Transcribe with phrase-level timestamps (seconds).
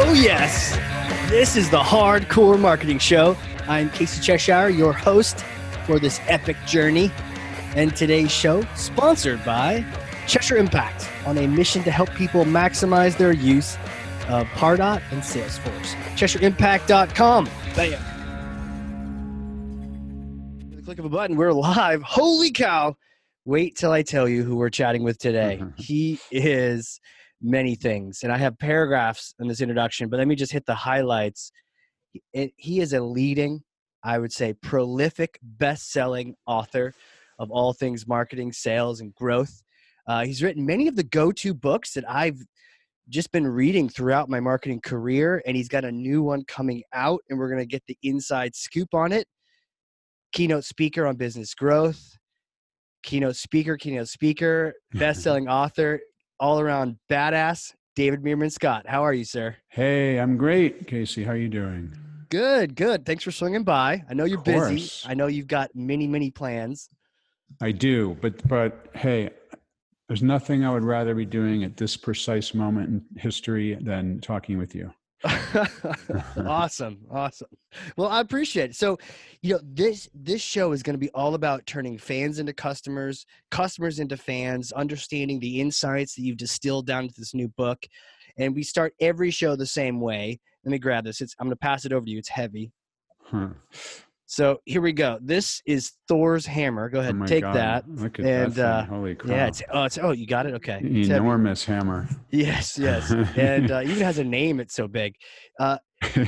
[0.00, 0.78] Oh, yes.
[1.28, 3.36] This is the Hard Corps Marketing Show.
[3.66, 5.40] I'm Casey Cheshire, your host
[5.86, 7.10] for this epic journey.
[7.74, 9.84] And today's show, sponsored by
[10.28, 13.74] Cheshire Impact, on a mission to help people maximize their use
[14.28, 15.96] of Pardot and Salesforce.
[16.14, 17.50] CheshireImpact.com.
[17.74, 18.00] Bam.
[20.70, 22.02] With the click of a button, we're live.
[22.02, 22.94] Holy cow.
[23.44, 25.60] Wait till I tell you who we're chatting with today.
[25.76, 27.00] he is
[27.40, 28.20] many things.
[28.22, 31.52] And I have paragraphs in this introduction, but let me just hit the highlights.
[32.32, 33.60] It, he is a leading,
[34.02, 36.94] I would say, prolific, best selling author
[37.38, 39.62] of all things marketing, sales, and growth.
[40.06, 42.40] Uh, he's written many of the go to books that I've
[43.08, 47.20] just been reading throughout my marketing career, and he's got a new one coming out,
[47.28, 49.26] and we're going to get the inside scoop on it.
[50.32, 52.02] Keynote speaker on business growth,
[53.02, 56.00] keynote speaker, keynote speaker, best selling author,
[56.40, 58.86] all around badass, David Meerman Scott.
[58.86, 59.56] How are you, sir?
[59.68, 61.24] Hey, I'm great, Casey.
[61.24, 61.92] How are you doing?
[62.30, 63.06] Good, good.
[63.06, 64.04] Thanks for swinging by.
[64.08, 65.08] I know you're busy.
[65.08, 66.88] I know you've got many, many plans.
[67.62, 69.30] I do, but but hey,
[70.08, 74.58] there's nothing I would rather be doing at this precise moment in history than talking
[74.58, 74.92] with you.
[76.46, 77.48] awesome awesome.
[77.96, 78.76] Well i appreciate it.
[78.76, 78.98] So
[79.42, 83.26] you know this this show is going to be all about turning fans into customers
[83.50, 87.84] customers into fans understanding the insights that you've distilled down into this new book.
[88.38, 90.38] And we start every show the same way.
[90.64, 91.20] Let me grab this.
[91.20, 92.18] It's i'm going to pass it over to you.
[92.18, 92.70] It's heavy.
[93.24, 93.48] Huh.
[94.30, 97.54] So here we go this is thor's hammer go Oh ahead my take God.
[97.56, 98.90] that Look at and, that uh, thing.
[98.90, 99.30] Holy crap.
[99.30, 101.18] yeah it's oh it's oh you got it okay It's heavy.
[101.20, 102.06] Enormous hammer.
[102.30, 105.14] yes yes and uh, even has a name it's so big
[105.58, 105.78] uh,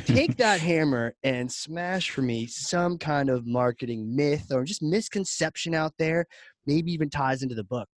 [0.06, 5.74] take that hammer and smash for me some kind of marketing myth or just misconception
[5.74, 6.24] out there
[6.66, 7.88] maybe even ties into the book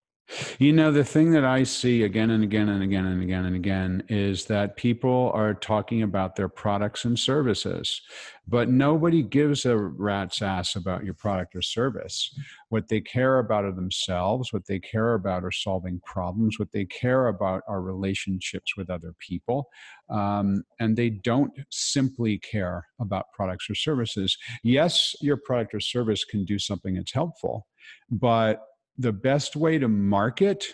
[0.58, 3.54] You know, the thing that I see again and again and again and again and
[3.54, 8.00] again is that people are talking about their products and services,
[8.48, 12.34] but nobody gives a rat's ass about your product or service.
[12.70, 16.86] What they care about are themselves, what they care about are solving problems, what they
[16.86, 19.68] care about are relationships with other people.
[20.08, 24.38] Um, and they don't simply care about products or services.
[24.62, 27.66] Yes, your product or service can do something that's helpful,
[28.10, 28.62] but
[28.98, 30.64] the best way to market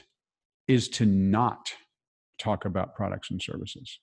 [0.69, 1.73] is to not
[2.39, 4.01] talk about products and services.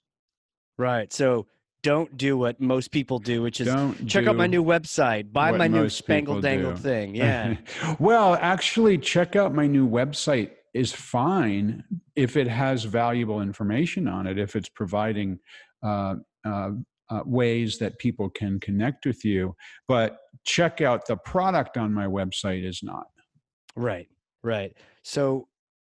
[0.78, 1.48] right so
[1.84, 5.52] don't do what most people do which is Don't check out my new website buy
[5.52, 6.82] my new people dangled do.
[6.82, 7.56] thing yeah
[8.00, 11.84] well, actually, check out my new website is fine
[12.16, 15.40] if it has valuable information on it, if it's providing
[15.84, 16.72] uh, uh,
[17.10, 19.56] uh, ways that people can connect with you.
[19.88, 23.08] But check out the product on my website is not.
[23.78, 24.10] Right
[24.44, 25.48] right so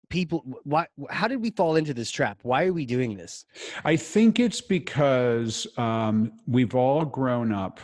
[0.08, 3.44] people why how did we fall into this trap why are we doing this
[3.84, 7.80] I think it's because um, we've all grown up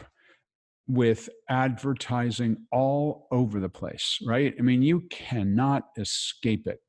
[0.89, 4.55] with advertising all over the place, right?
[4.59, 6.81] I mean, you cannot escape it.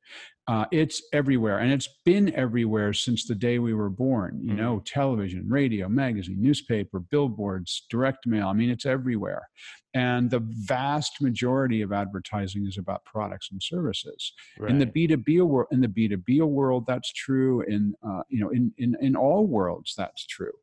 [0.47, 4.41] Uh, it's everywhere, and it's been everywhere since the day we were born.
[4.43, 8.47] You know, television, radio, magazine, newspaper, billboards, direct mail.
[8.47, 9.47] I mean, it's everywhere,
[9.93, 14.33] and the vast majority of advertising is about products and services
[14.69, 18.71] in the b2b world in the b2b world that's true in uh, you know in,
[18.77, 20.53] in in all worlds that's true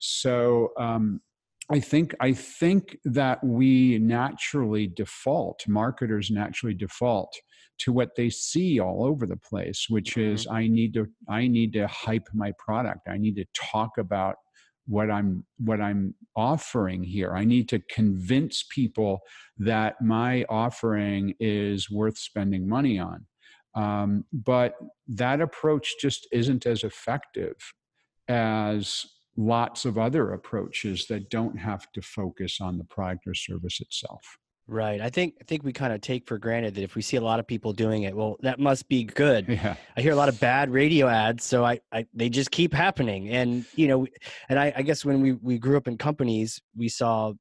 [0.00, 1.20] so um
[1.68, 7.36] I think I think that we naturally default, marketers naturally default
[7.78, 11.72] to what they see all over the place, which is I need to I need
[11.74, 13.08] to hype my product.
[13.08, 14.36] I need to talk about
[14.86, 17.34] what I'm what I'm offering here.
[17.34, 19.20] I need to convince people
[19.58, 23.26] that my offering is worth spending money on.
[23.74, 24.74] Um, but
[25.08, 27.56] that approach just isn't as effective
[28.28, 29.04] as
[29.36, 34.38] lots of other approaches that don't have to focus on the product or service itself.
[34.68, 35.00] Right.
[35.00, 37.20] I think I think we kind of take for granted that if we see a
[37.20, 39.46] lot of people doing it, well, that must be good.
[39.56, 39.76] Yeah.
[39.96, 43.30] I hear a lot of bad radio ads, so I, I they just keep happening.
[43.30, 44.06] And you know,
[44.48, 47.32] and I, I guess when we we grew up in companies, we saw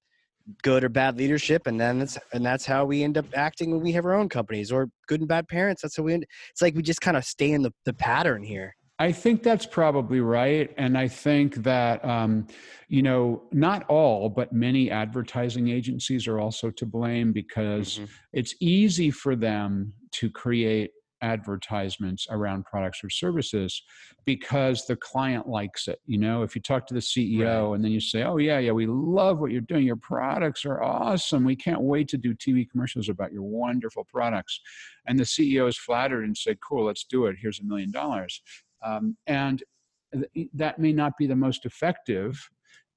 [0.62, 3.82] good or bad leadership, and then that's and that's how we end up acting when
[3.82, 5.82] we have our own companies, or good and bad parents.
[5.82, 6.26] That's how we end.
[6.52, 8.76] It's like we just kind of stay in the the pattern here.
[8.98, 10.74] I think that's probably right.
[10.78, 12.48] And I think that, um,
[12.88, 18.10] you know, not all, but many advertising agencies are also to blame because Mhm.
[18.32, 23.82] it's easy for them to create advertisements around products or services
[24.26, 26.00] because the client likes it.
[26.06, 28.74] You know, if you talk to the CEO and then you say, "Oh yeah, yeah,
[28.74, 29.86] we love what you're doing.
[29.86, 31.44] Your products are awesome.
[31.44, 34.60] We can't wait to do TV commercials about your wonderful products,"
[35.08, 37.38] and the CEO is flattered and said, "Cool, let's do it.
[37.42, 38.42] Here's a million dollars."
[38.84, 39.64] Um, and
[40.54, 42.38] that may not be the most effective.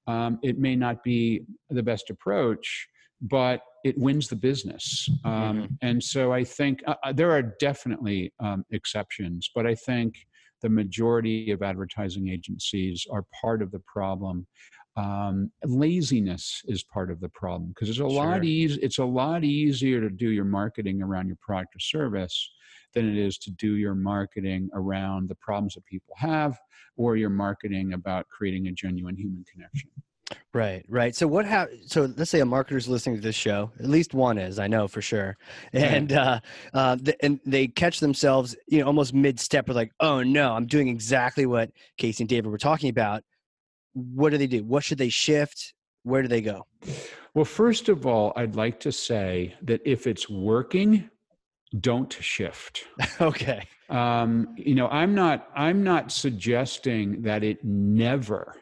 [0.07, 2.89] Um, it may not be the best approach,
[3.21, 5.09] but it wins the business.
[5.25, 5.65] Um, mm-hmm.
[5.83, 10.15] And so I think uh, uh, there are definitely um, exceptions, but I think
[10.63, 14.47] the majority of advertising agencies are part of the problem.
[14.97, 18.11] Um, laziness is part of the problem because it's a sure.
[18.11, 18.81] lot easy.
[18.83, 22.51] It's a lot easier to do your marketing around your product or service
[22.95, 26.59] than it is to do your marketing around the problems that people have
[26.97, 29.91] or your marketing about creating a genuine human connection.
[30.53, 31.15] Right, right.
[31.15, 34.37] So what how so let's say a marketer's listening to this show, at least one
[34.37, 35.37] is, I know for sure.
[35.73, 36.41] And uh,
[36.75, 40.67] uh th- and they catch themselves, you know, almost mid-step with like, "Oh no, I'm
[40.67, 43.23] doing exactly what Casey and David were talking about."
[43.95, 44.65] What do they do?
[44.65, 45.75] What should they shift?
[46.03, 46.67] Where do they go?
[47.35, 51.11] Well, first of all, I'd like to say that if it's working,
[51.81, 52.85] don't shift.
[53.21, 53.67] okay.
[53.89, 58.55] Um, you know, I'm not I'm not suggesting that it never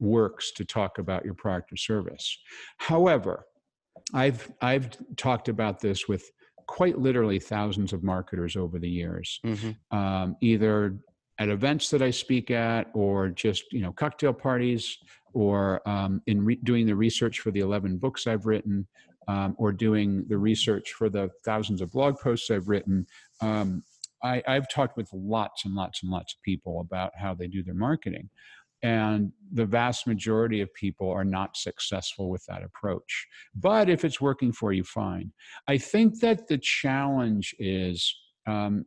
[0.00, 2.38] works to talk about your product or service.
[2.78, 3.46] However,
[4.12, 6.30] I've I've talked about this with
[6.66, 9.96] quite literally thousands of marketers over the years, mm-hmm.
[9.96, 10.96] um, either
[11.38, 14.96] at events that I speak at, or just you know cocktail parties,
[15.32, 18.86] or um, in re- doing the research for the eleven books I've written,
[19.28, 23.06] um, or doing the research for the thousands of blog posts I've written.
[23.40, 23.82] Um,
[24.22, 27.62] I, I've talked with lots and lots and lots of people about how they do
[27.62, 28.30] their marketing.
[28.82, 33.26] And the vast majority of people are not successful with that approach.
[33.54, 35.32] But if it's working for you, fine.
[35.66, 38.14] I think that the challenge is
[38.46, 38.84] um,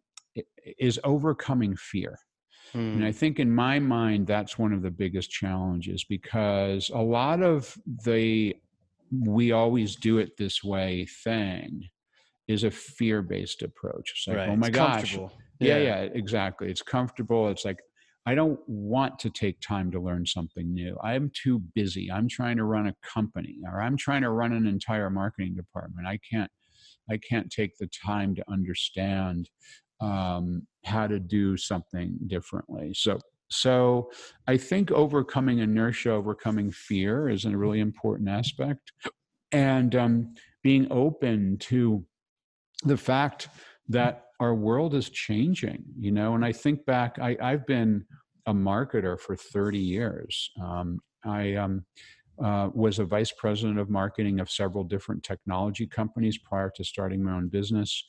[0.77, 2.19] is overcoming fear.
[2.73, 3.17] And I hmm.
[3.17, 8.55] think in my mind, that's one of the biggest challenges because a lot of the
[9.11, 11.83] we always do it this way thing
[12.47, 14.13] is a fear based approach.
[14.15, 14.49] It's like, right.
[14.49, 15.15] oh my it's gosh.
[15.15, 15.27] Yeah.
[15.59, 16.69] yeah, yeah, exactly.
[16.69, 17.49] It's comfortable.
[17.49, 17.79] It's like,
[18.25, 20.97] I don't want to take time to learn something new.
[21.01, 22.11] I'm too busy.
[22.11, 26.07] I'm trying to run a company or I'm trying to run an entire marketing department.
[26.07, 26.51] I can't
[27.09, 29.49] I can't take the time to understand
[30.01, 32.91] um, how to do something differently.
[32.93, 33.17] So
[33.49, 34.11] so
[34.47, 38.91] I think overcoming inertia, overcoming fear is a really important aspect.
[39.51, 42.05] And um, being open to
[42.83, 43.49] the fact
[43.89, 48.05] that our world is changing, you know, and I think back, I, I've been
[48.45, 50.51] a marketer for 30 years.
[50.61, 51.85] Um, I um,
[52.43, 57.23] uh, was a vice president of marketing of several different technology companies prior to starting
[57.23, 58.03] my own business.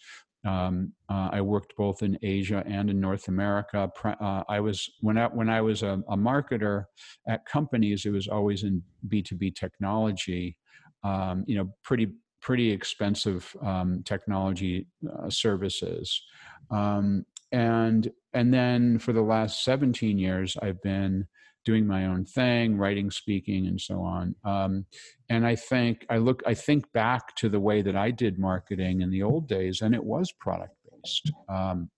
[0.49, 3.91] Um, uh, I worked both in Asia and in North America.
[4.05, 6.85] Uh, I was when I when I was a, a, marketer
[7.29, 10.57] at companies, it was always in B two B technology.
[11.05, 12.09] Um, you know, pretty
[12.41, 16.23] pretty expensive um, technology uh, services,
[16.71, 21.27] um, and and then for the last 17 years, I've been
[21.69, 24.35] doing my own thing, writing, speaking, and so on.
[24.43, 24.87] Um,
[25.29, 29.03] and I think I look, I think back to the way that I did marketing
[29.03, 31.31] in the old days, and it was product based.
[31.57, 31.91] Um,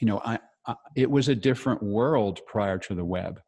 [0.00, 3.40] you know, I, I, it was a different world prior to the web,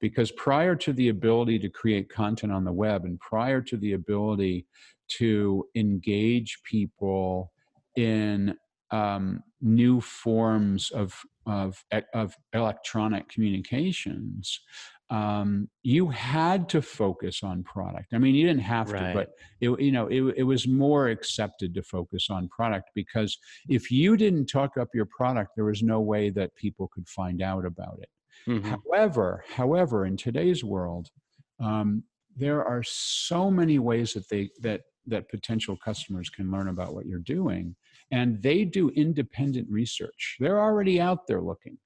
[0.00, 3.92] because prior to the ability to create content on the web, and prior to the
[3.92, 4.66] ability
[5.18, 7.52] to engage people
[7.94, 8.56] in
[8.90, 11.14] um, new forms of
[11.46, 11.84] of,
[12.14, 14.60] of electronic communications
[15.10, 18.14] um, you had to focus on product.
[18.14, 19.08] I mean, you didn't have right.
[19.08, 19.30] to, but
[19.60, 23.36] it, you know, it, it was more accepted to focus on product because
[23.68, 27.42] if you didn't talk up your product, there was no way that people could find
[27.42, 28.08] out about it.
[28.48, 28.74] Mm-hmm.
[28.74, 31.10] However, however, in today's world,
[31.60, 32.02] um,
[32.36, 37.06] there are so many ways that they that that potential customers can learn about what
[37.06, 37.76] you're doing,
[38.10, 40.36] and they do independent research.
[40.40, 41.78] They're already out there looking.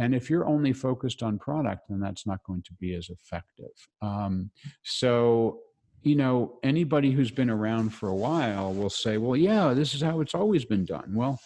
[0.00, 3.70] And if you're only focused on product, then that's not going to be as effective.
[4.00, 4.50] Um,
[4.82, 5.58] so,
[6.02, 10.00] you know, anybody who's been around for a while will say, well, yeah, this is
[10.00, 11.12] how it's always been done.
[11.14, 11.38] Well,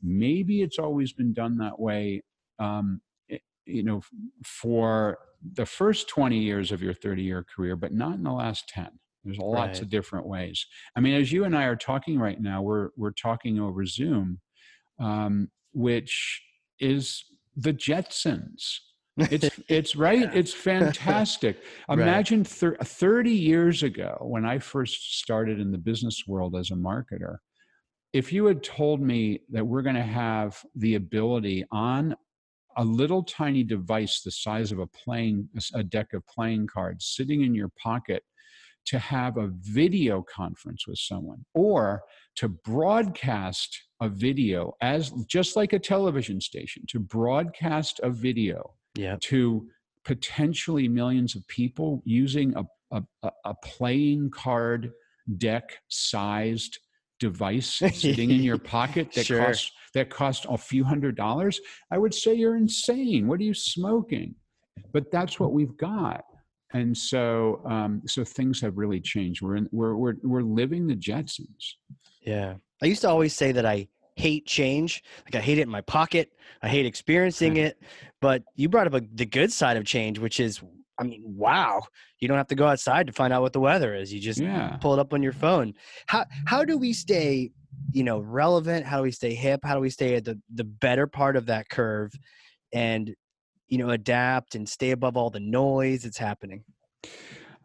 [0.00, 2.22] maybe it's always been done that way,
[2.60, 4.02] um, eh, you know,
[4.44, 5.18] for
[5.54, 8.88] the first 20 years of your 30 year career, but not in the last 10.
[9.24, 9.82] There's lots right.
[9.82, 10.64] of different ways.
[10.94, 14.40] I mean, as you and I are talking right now, we're we're talking over Zoom,
[15.00, 16.40] um, which
[16.78, 17.24] is
[17.56, 18.78] the Jetsons.
[19.30, 20.20] It's it's right.
[20.20, 20.32] Yeah.
[20.34, 21.62] It's fantastic.
[21.88, 26.74] Imagine thir- 30 years ago when I first started in the business world as a
[26.74, 27.38] marketer.
[28.12, 32.14] If you had told me that we're going to have the ability on
[32.76, 37.42] a little tiny device the size of a playing a deck of playing cards sitting
[37.42, 38.22] in your pocket
[38.86, 42.02] to have a video conference with someone or
[42.36, 49.20] to broadcast a video as just like a television station to broadcast a video yep.
[49.20, 49.66] to
[50.04, 54.92] potentially millions of people using a, a, a playing card
[55.38, 56.78] deck sized
[57.18, 59.44] device sitting in your pocket that sure.
[59.44, 61.58] costs that costs a few hundred dollars,
[61.90, 63.26] I would say you're insane.
[63.26, 64.34] What are you smoking?
[64.92, 66.24] But that's what we've got.
[66.72, 69.40] And so, um, so things have really changed.
[69.40, 71.74] We're in, we're we're we're living the Jetsons.
[72.22, 75.04] Yeah, I used to always say that I hate change.
[75.24, 76.32] Like I hate it in my pocket.
[76.62, 77.78] I hate experiencing it.
[78.20, 80.60] But you brought up a, the good side of change, which is,
[80.98, 81.82] I mean, wow!
[82.18, 84.12] You don't have to go outside to find out what the weather is.
[84.12, 84.76] You just yeah.
[84.80, 85.74] pull it up on your phone.
[86.06, 87.52] How how do we stay,
[87.92, 88.86] you know, relevant?
[88.86, 89.60] How do we stay hip?
[89.62, 92.12] How do we stay at the the better part of that curve,
[92.72, 93.14] and
[93.68, 96.64] you know, adapt and stay above all the noise that's happening?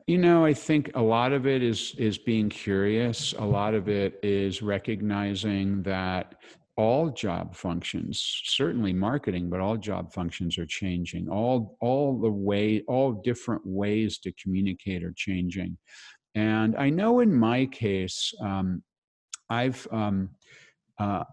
[0.07, 3.33] You know, I think a lot of it is is being curious.
[3.33, 6.35] A lot of it is recognizing that
[6.75, 11.29] all job functions, certainly marketing, but all job functions are changing.
[11.29, 15.77] All all the way, all different ways to communicate are changing.
[16.33, 18.83] And I know in my case, um,
[19.49, 20.29] I've um,
[20.97, 21.23] uh,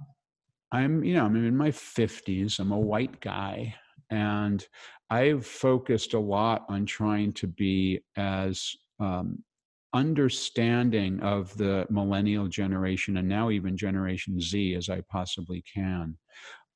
[0.73, 2.59] I'm you know I'm in my 50s.
[2.59, 3.75] I'm a white guy,
[4.11, 4.67] and
[5.11, 9.43] I've focused a lot on trying to be as um,
[9.95, 16.17] understanding of the millennial generation and now even Generation Z as I possibly can.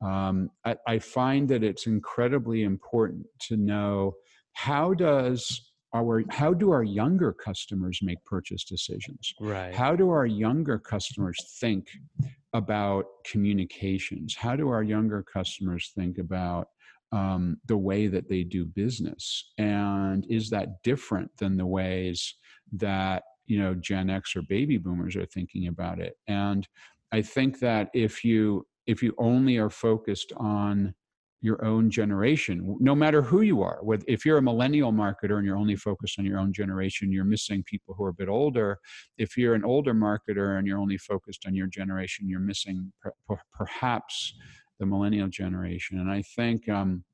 [0.02, 4.14] Um, I, I find that it's incredibly important to know
[4.54, 9.32] how does our how do our younger customers make purchase decisions?
[9.40, 9.74] Right.
[9.74, 11.88] How do our younger customers think
[12.54, 14.34] about communications?
[14.34, 16.68] How do our younger customers think about
[17.12, 19.52] um, the way that they do business?
[19.58, 22.34] And is that different than the ways
[22.72, 26.14] that you know gen x or baby boomers are thinking about it?
[26.28, 26.66] And
[27.12, 30.94] i think that if you if you only are focused on
[31.40, 35.46] your own generation no matter who you are with if you're a millennial marketer and
[35.46, 38.78] you're only focused on your own generation you're missing people who are a bit older.
[39.18, 43.12] If you're an older marketer and you're only focused on your generation you're missing per,
[43.52, 44.34] perhaps
[44.82, 46.00] the millennial generation.
[46.00, 47.04] And I think, um,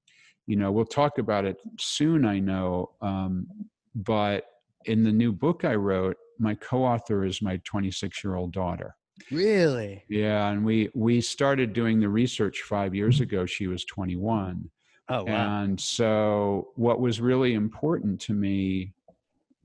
[0.46, 2.92] you know, we'll talk about it soon, I know.
[3.02, 3.46] Um,
[3.94, 4.44] but
[4.86, 8.96] in the new book I wrote, my co-author is my 26 year old daughter.
[9.30, 10.04] Really?
[10.08, 13.44] Yeah, and we we started doing the research five years ago.
[13.44, 14.70] She was 21.
[15.10, 15.62] Oh wow!
[15.62, 18.94] And so, what was really important to me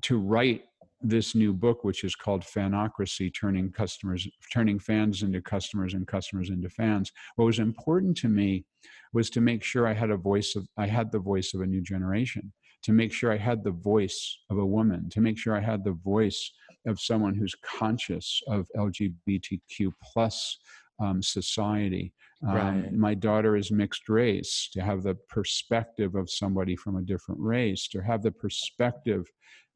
[0.02, 0.64] to write
[1.04, 6.50] this new book, which is called Fanocracy, turning customers, turning fans into customers and customers
[6.50, 7.12] into fans.
[7.36, 8.66] What was important to me
[9.14, 11.68] was to make sure I had a voice of, I had the voice of a
[11.68, 12.52] new generation,
[12.84, 15.84] to make sure I had the voice of a woman, to make sure I had
[15.84, 16.52] the voice
[16.88, 20.58] of someone who's conscious of LGBTQ plus
[21.00, 22.14] um, society.
[22.48, 22.94] Um, right.
[22.94, 27.88] My daughter is mixed race, to have the perspective of somebody from a different race,
[27.90, 29.26] to have the perspective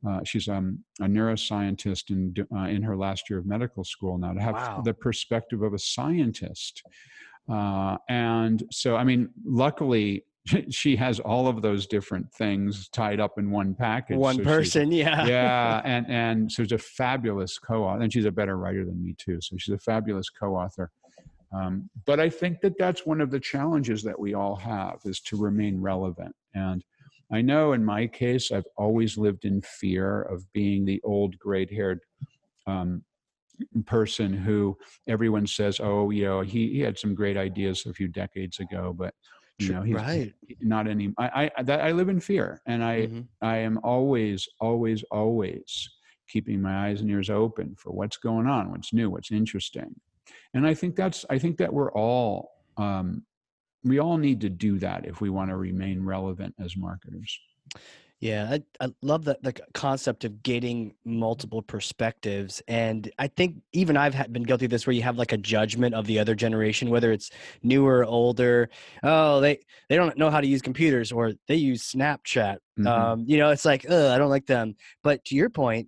[0.08, 4.34] uh, she's um, a neuroscientist in, uh, in her last year of medical school now
[4.34, 4.82] to have wow.
[4.84, 6.84] the perspective of a scientist.
[7.50, 10.24] Uh, and so, I mean, luckily,
[10.70, 14.18] she has all of those different things tied up in one package.
[14.18, 15.26] One so person, yeah.
[15.26, 15.82] yeah.
[15.84, 18.02] And, and so she's a fabulous co author.
[18.04, 19.40] And she's a better writer than me, too.
[19.42, 20.92] So she's a fabulous co author.
[21.54, 25.22] Um, but I think that that's one of the challenges that we all have is
[25.22, 26.36] to remain relevant.
[26.54, 26.84] And
[27.32, 31.66] I know in my case, I've always lived in fear of being the old gray
[31.66, 32.00] haired
[32.68, 33.04] um,
[33.86, 38.08] person who everyone says, oh, you know, he, he had some great ideas a few
[38.08, 39.14] decades ago, but
[39.60, 40.34] you know, he's right.
[40.62, 43.22] not any, I, I, that I live in fear and I, mm-hmm.
[43.42, 45.90] I am always, always, always
[46.30, 49.96] keeping my eyes and ears open for what's going on, what's new, what's interesting.
[50.54, 53.24] And I think that's, I think that we're all, um,
[53.88, 57.40] we all need to do that if we want to remain relevant as marketers.
[58.20, 62.64] Yeah, I, I love the, the concept of getting multiple perspectives.
[62.68, 65.94] And I think even I've been guilty of this where you have like a judgment
[65.94, 67.30] of the other generation, whether it's
[67.62, 68.70] newer, older.
[69.04, 72.58] Oh, they, they don't know how to use computers or they use Snapchat.
[72.80, 72.88] Mm-hmm.
[72.88, 74.76] Um, you know, it's like, oh, I don't like them.
[75.04, 75.88] But to your point,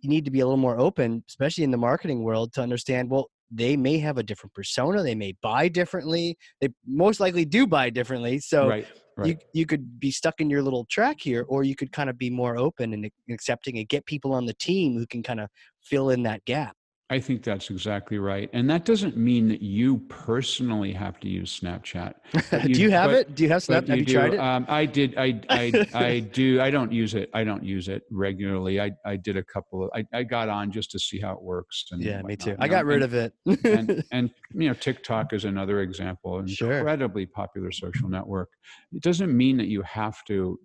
[0.00, 3.10] you need to be a little more open, especially in the marketing world, to understand,
[3.10, 7.66] well, they may have a different persona they may buy differently they most likely do
[7.66, 8.86] buy differently so right,
[9.16, 9.28] right.
[9.28, 12.18] you you could be stuck in your little track here or you could kind of
[12.18, 15.48] be more open and accepting and get people on the team who can kind of
[15.82, 16.76] fill in that gap
[17.10, 18.50] I think that's exactly right.
[18.52, 22.14] And that doesn't mean that you personally have to use Snapchat.
[22.68, 23.34] You, do you have but, it?
[23.34, 23.88] Do you have Snapchat?
[23.88, 24.40] Have you, tried it?
[24.40, 25.16] Um, I did.
[25.16, 26.60] I, I, I do.
[26.60, 27.30] I don't use it.
[27.32, 28.80] I don't use it regularly.
[28.80, 31.42] I, I did a couple of, I, I got on just to see how it
[31.42, 31.86] works.
[31.92, 32.56] And yeah, me too.
[32.58, 33.32] I got rid and, of it.
[33.64, 37.32] and, and, you know, TikTok is another example, incredibly sure.
[37.32, 38.50] popular social network.
[38.92, 40.58] It doesn't mean that you have to,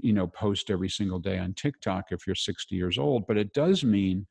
[0.00, 3.52] you know, post every single day on TikTok if you're 60 years old, but it
[3.52, 4.26] does mean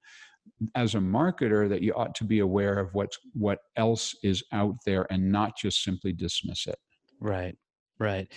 [0.75, 4.75] as a marketer that you ought to be aware of what's what else is out
[4.85, 6.77] there and not just simply dismiss it.
[7.19, 7.55] Right
[7.99, 8.31] right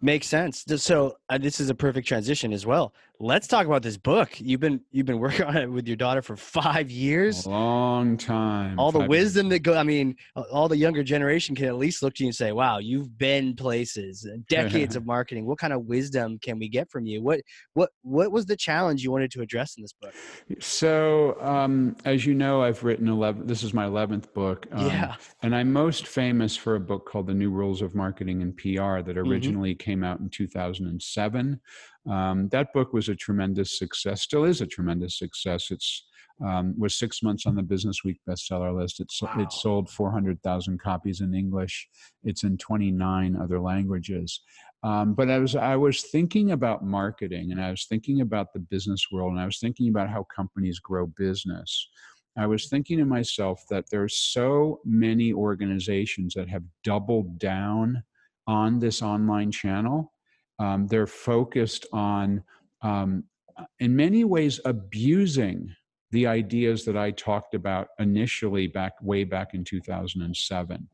[0.00, 3.96] makes sense so uh, this is a perfect transition as well let's talk about this
[3.96, 4.30] book.
[4.38, 7.46] You've been you've been working on it with your daughter for five years.
[7.46, 8.78] A long time.
[8.78, 9.56] All the wisdom years.
[9.56, 9.76] that go.
[9.76, 10.16] I mean,
[10.50, 13.54] all the younger generation can at least look to you and say, "Wow, you've been
[13.54, 15.46] places, decades of marketing.
[15.46, 17.22] What kind of wisdom can we get from you?
[17.22, 17.40] What
[17.74, 20.14] what what was the challenge you wanted to address in this book?"
[20.60, 23.46] So, um, as you know, I've written eleven.
[23.46, 24.66] This is my eleventh book.
[24.72, 25.16] Um, yeah.
[25.42, 28.66] And I'm most famous for a book called The New Rules of Marketing and PR
[28.66, 29.18] that mm-hmm.
[29.18, 29.85] originally mm-hmm.
[29.86, 31.60] Came out in 2007.
[32.10, 35.70] Um, that book was a tremendous success, still is a tremendous success.
[35.70, 36.04] It's
[36.44, 39.00] um, was six months on the Business Week bestseller list.
[39.00, 39.36] It's wow.
[39.38, 41.88] it sold 400,000 copies in English.
[42.24, 44.42] It's in 29 other languages.
[44.82, 48.60] Um, but I was I was thinking about marketing, and I was thinking about the
[48.60, 51.88] business world, and I was thinking about how companies grow business.
[52.36, 58.02] I was thinking to myself that there's so many organizations that have doubled down
[58.46, 60.12] on this online channel
[60.58, 62.42] um, they're focused on,
[62.82, 63.24] um,
[63.80, 65.74] in many ways, abusing
[66.12, 70.88] the ideas that I talked about initially back way back in 2007.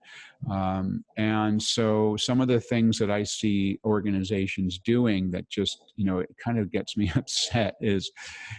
[0.51, 6.05] Um, and so some of the things that I see organizations doing that just, you
[6.05, 8.11] know, it kind of gets me upset is,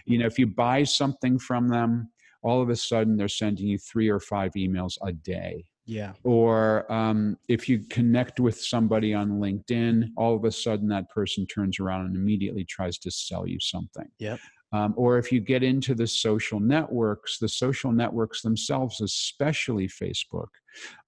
[0.05, 2.09] you know, if you buy something from them,
[2.43, 6.13] all of a sudden they're sending you three or five emails a day yeah.
[6.23, 11.45] Or um, if you connect with somebody on LinkedIn, all of a sudden that person
[11.47, 14.07] turns around and immediately tries to sell you something.
[14.19, 14.39] Yep.
[14.71, 20.47] Um, or if you get into the social networks, the social networks themselves, especially Facebook,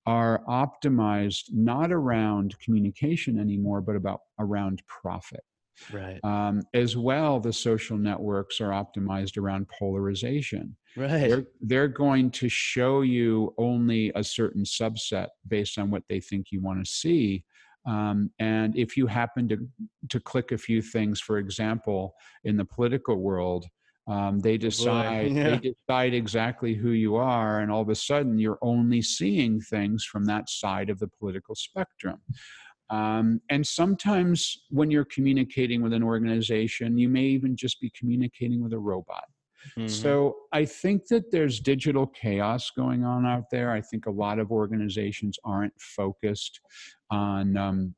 [0.05, 5.43] are optimized not around communication anymore, but about around profit.
[5.91, 6.19] Right.
[6.23, 10.75] Um, as well, the social networks are optimized around polarization.
[10.97, 11.29] Right.
[11.29, 16.47] They're, they're going to show you only a certain subset based on what they think
[16.51, 17.43] you want to see.
[17.85, 19.67] Um, and if you happen to
[20.09, 23.65] to click a few things, for example, in the political world,
[24.07, 25.49] um, they oh, decide yeah.
[25.49, 30.03] they decide exactly who you are, and all of a sudden you're only seeing things
[30.03, 32.19] from that side of the political spectrum.
[32.89, 38.63] Um, and sometimes when you're communicating with an organization, you may even just be communicating
[38.63, 39.25] with a robot.
[39.77, 39.87] Mm-hmm.
[39.87, 43.71] So I think that there's digital chaos going on out there.
[43.71, 46.59] I think a lot of organizations aren't focused
[47.11, 47.95] on um,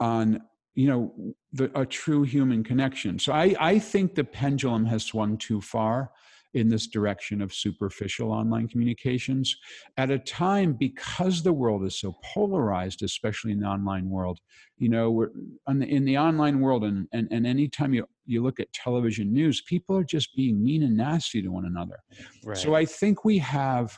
[0.00, 0.40] on
[0.74, 3.18] you know the, a true human connection.
[3.18, 6.10] So I, I think the pendulum has swung too far
[6.54, 9.56] in this direction of superficial online communications
[9.96, 14.38] at a time because the world is so polarized, especially in the online world.
[14.76, 15.30] You know, we're
[15.66, 19.62] the, in the online world, and, and, and anytime you, you look at television news,
[19.62, 21.98] people are just being mean and nasty to one another.
[22.44, 22.56] Right.
[22.56, 23.96] So I think we have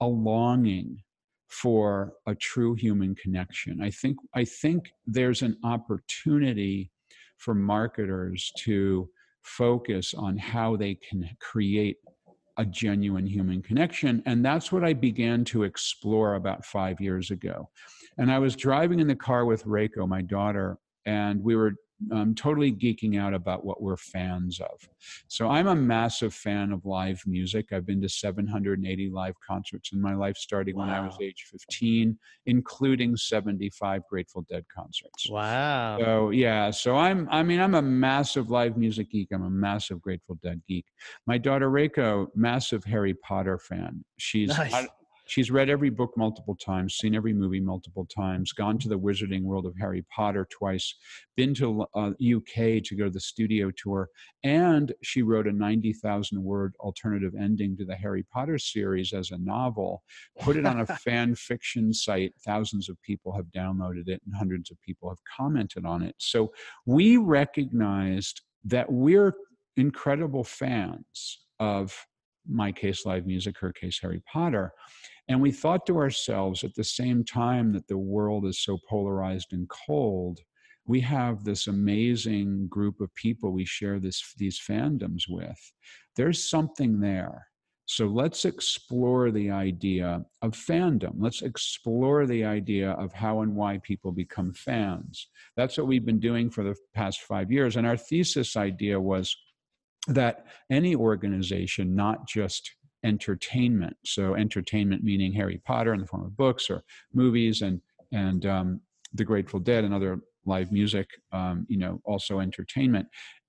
[0.00, 1.02] a longing
[1.48, 3.82] for a true human connection.
[3.82, 6.90] I think I think there's an opportunity
[7.36, 9.08] for marketers to
[9.42, 11.96] focus on how they can create
[12.58, 14.22] a genuine human connection.
[14.26, 17.68] And that's what I began to explore about five years ago.
[18.18, 21.72] And I was driving in the car with Reiko, my daughter, and we were
[22.10, 24.88] um, totally geeking out about what we're fans of.
[25.28, 27.72] So I'm a massive fan of live music.
[27.72, 30.86] I've been to 780 live concerts in my life, starting wow.
[30.86, 35.28] when I was age 15, including 75 Grateful Dead concerts.
[35.30, 35.98] Wow.
[36.00, 39.28] So yeah, so I'm I mean I'm a massive live music geek.
[39.32, 40.86] I'm a massive Grateful Dead geek.
[41.26, 44.04] My daughter Reiko, massive Harry Potter fan.
[44.18, 44.86] She's nice.
[45.26, 49.42] She's read every book multiple times, seen every movie multiple times, gone to the Wizarding
[49.42, 50.94] World of Harry Potter twice,
[51.36, 54.08] been to uh, UK to go to the studio tour,
[54.42, 59.38] and she wrote a 90,000 word alternative ending to the Harry Potter series as a
[59.38, 60.02] novel,
[60.40, 62.34] put it on a fan fiction site.
[62.44, 66.16] Thousands of people have downloaded it, and hundreds of people have commented on it.
[66.18, 66.52] So
[66.84, 69.34] we recognized that we're
[69.76, 71.96] incredible fans of
[72.48, 74.72] my case live music, her case Harry Potter.
[75.32, 79.54] And we thought to ourselves at the same time that the world is so polarized
[79.54, 80.40] and cold,
[80.84, 85.58] we have this amazing group of people we share this, these fandoms with.
[86.16, 87.46] There's something there.
[87.86, 91.14] So let's explore the idea of fandom.
[91.16, 95.28] Let's explore the idea of how and why people become fans.
[95.56, 97.76] That's what we've been doing for the past five years.
[97.76, 99.34] And our thesis idea was
[100.08, 102.70] that any organization, not just
[103.04, 107.80] entertainment, so entertainment meaning Harry Potter in the form of books or movies and
[108.12, 108.80] and um,
[109.14, 113.06] the Grateful Dead and other live music, um, you know, also entertainment.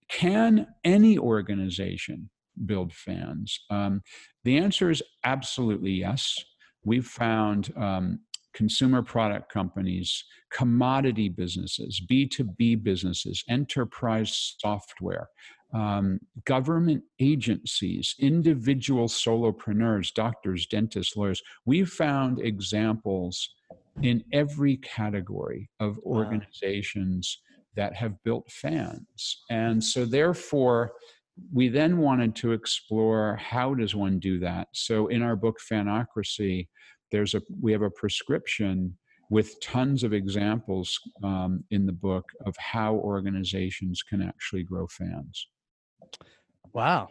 [0.10, 2.30] Can any organization
[2.66, 3.60] build fans?
[3.70, 4.02] Um,
[4.44, 6.36] the answer is absolutely yes.
[6.86, 8.20] We've found um,
[8.54, 15.30] consumer product companies, commodity businesses, B2B businesses, enterprise software,
[15.74, 21.42] um, government agencies, individual solopreneurs, doctors, dentists, lawyers.
[21.66, 23.50] We've found examples
[24.02, 27.64] in every category of organizations wow.
[27.76, 29.44] that have built fans.
[29.50, 30.94] And so, therefore,
[31.52, 36.68] we then wanted to explore how does one do that so in our book fanocracy
[37.12, 38.96] there's a we have a prescription
[39.30, 45.48] with tons of examples um, in the book of how organizations can actually grow fans
[46.74, 47.08] wow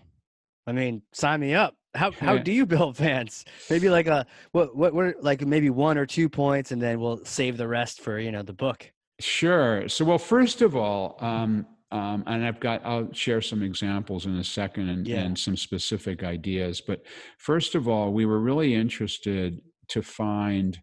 [0.67, 4.75] i mean sign me up how how do you build fans maybe like a what
[4.77, 8.19] what what like maybe one or two points and then we'll save the rest for
[8.19, 12.81] you know the book sure so well first of all um, um, and I've got,
[12.87, 15.21] I'll share some examples in a second and, yeah.
[15.21, 16.81] and some specific ideas.
[16.81, 17.03] But
[17.37, 20.81] first of all, we were really interested to find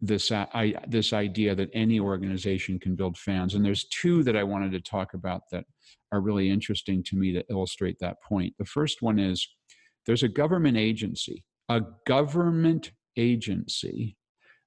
[0.00, 3.54] this uh, I, this idea that any organization can build fans.
[3.54, 5.64] And there's two that I wanted to talk about that
[6.12, 8.54] are really interesting to me to illustrate that point.
[8.58, 9.46] The first one is
[10.06, 14.16] there's a government agency, a government agency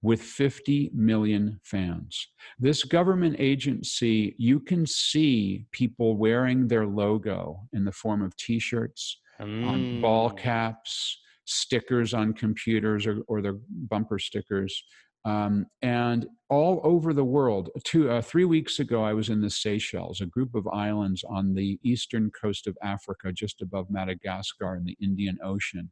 [0.04, 2.28] with 50 million fans.
[2.60, 8.60] This government agency, you can see people wearing their logo in the form of t
[8.60, 9.68] shirts, mm.
[9.68, 14.84] on ball caps, stickers on computers or, or their bumper stickers.
[15.24, 17.70] Um, and all over the world.
[17.86, 21.54] Two, uh, three weeks ago, I was in the Seychelles, a group of islands on
[21.54, 25.90] the eastern coast of Africa, just above Madagascar in the Indian Ocean.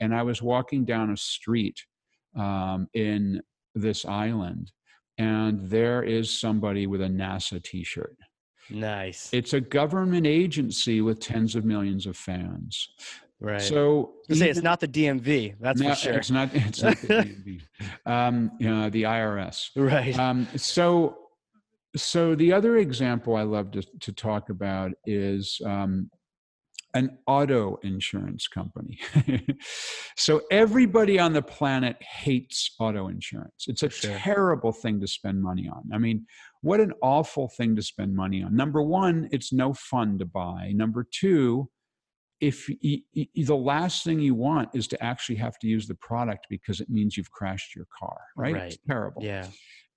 [0.00, 1.78] And I was walking down a street
[2.34, 3.42] um, in
[3.74, 4.72] this island,
[5.18, 8.16] and there is somebody with a NASA t shirt.
[8.70, 9.28] Nice.
[9.32, 12.88] It's a government agency with tens of millions of fans.
[13.40, 13.62] Right.
[13.62, 15.54] So even, say it's not the DMV.
[15.60, 16.14] That's no, for sure.
[16.14, 16.50] It's not.
[16.52, 17.62] It's not the DMV.
[18.06, 19.68] Um, you know, the IRS.
[19.76, 20.18] Right.
[20.18, 21.16] Um, so,
[21.94, 26.10] so the other example I love to, to talk about is um,
[26.94, 28.98] an auto insurance company.
[30.16, 33.66] so everybody on the planet hates auto insurance.
[33.68, 34.16] It's a sure.
[34.16, 35.84] terrible thing to spend money on.
[35.92, 36.26] I mean,
[36.62, 38.56] what an awful thing to spend money on.
[38.56, 40.72] Number one, it's no fun to buy.
[40.74, 41.68] Number two,
[42.40, 43.00] if you,
[43.34, 46.88] the last thing you want is to actually have to use the product because it
[46.88, 48.54] means you've crashed your car, right?
[48.54, 48.62] right.
[48.72, 49.22] It's terrible.
[49.22, 49.46] Yeah.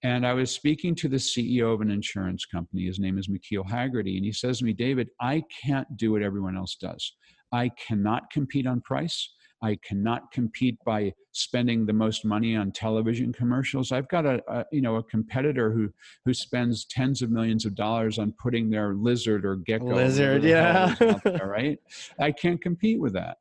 [0.03, 2.85] And I was speaking to the CEO of an insurance company.
[2.85, 4.15] His name is McKeel Hagerty.
[4.15, 7.13] And he says to me, David, I can't do what everyone else does.
[7.51, 9.29] I cannot compete on price.
[9.61, 13.91] I cannot compete by spending the most money on television commercials.
[13.91, 15.89] I've got a, a, you know a competitor who
[16.25, 20.95] who spends tens of millions of dollars on putting their lizard or gecko lizard, yeah,
[20.99, 21.79] there, right?
[22.19, 23.37] I can't compete with that.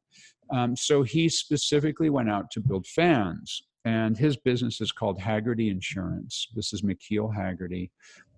[0.52, 5.70] Um, so he specifically went out to build fans and his business is called Hagerty
[5.70, 6.48] Insurance.
[6.54, 7.90] This is McKeel Hagerty.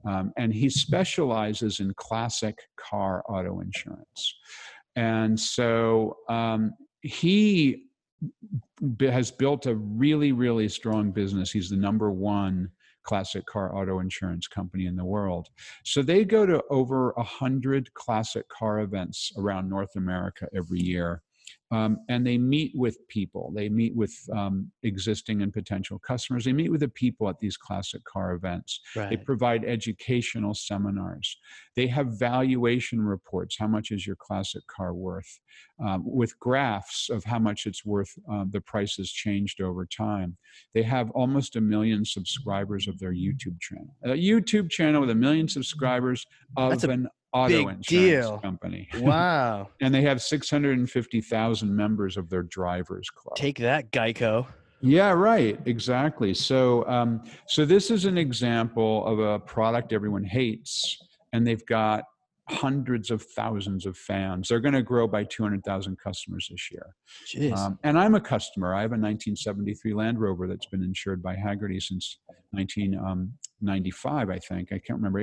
[0.04, 4.34] Um, and he specializes in classic car auto insurance.
[4.96, 7.84] And so um, he
[9.00, 11.50] has built a really, really strong business.
[11.50, 12.70] He's the number one
[13.02, 15.48] classic car auto insurance company in the world.
[15.84, 21.22] So they go to over a hundred classic car events around North America every year.
[21.70, 23.50] Um, and they meet with people.
[23.54, 26.44] They meet with um, existing and potential customers.
[26.44, 28.80] They meet with the people at these classic car events.
[28.94, 29.08] Right.
[29.10, 31.34] They provide educational seminars.
[31.74, 33.56] They have valuation reports.
[33.58, 35.40] How much is your classic car worth?
[35.82, 38.12] Um, with graphs of how much it's worth.
[38.30, 40.36] Uh, the price has changed over time.
[40.74, 43.96] They have almost a million subscribers of their YouTube channel.
[44.04, 48.38] A YouTube channel with a million subscribers of a an auto Big insurance deal.
[48.38, 48.88] company.
[49.00, 49.68] Wow.
[49.80, 53.36] and they have 650,000 members of their drivers club.
[53.36, 54.46] Take that, Geico.
[54.80, 55.58] Yeah, right.
[55.66, 56.34] Exactly.
[56.34, 60.98] So, um, so this is an example of a product everyone hates,
[61.32, 62.04] and they've got
[62.48, 64.48] hundreds of thousands of fans.
[64.48, 67.52] They're going to grow by 200,000 customers this year.
[67.54, 68.74] Um, and I'm a customer.
[68.74, 72.18] I have a 1973 Land Rover that's been insured by Hagerty since
[72.50, 73.32] 1995, um,
[74.30, 74.72] I think.
[74.72, 75.20] I can't remember.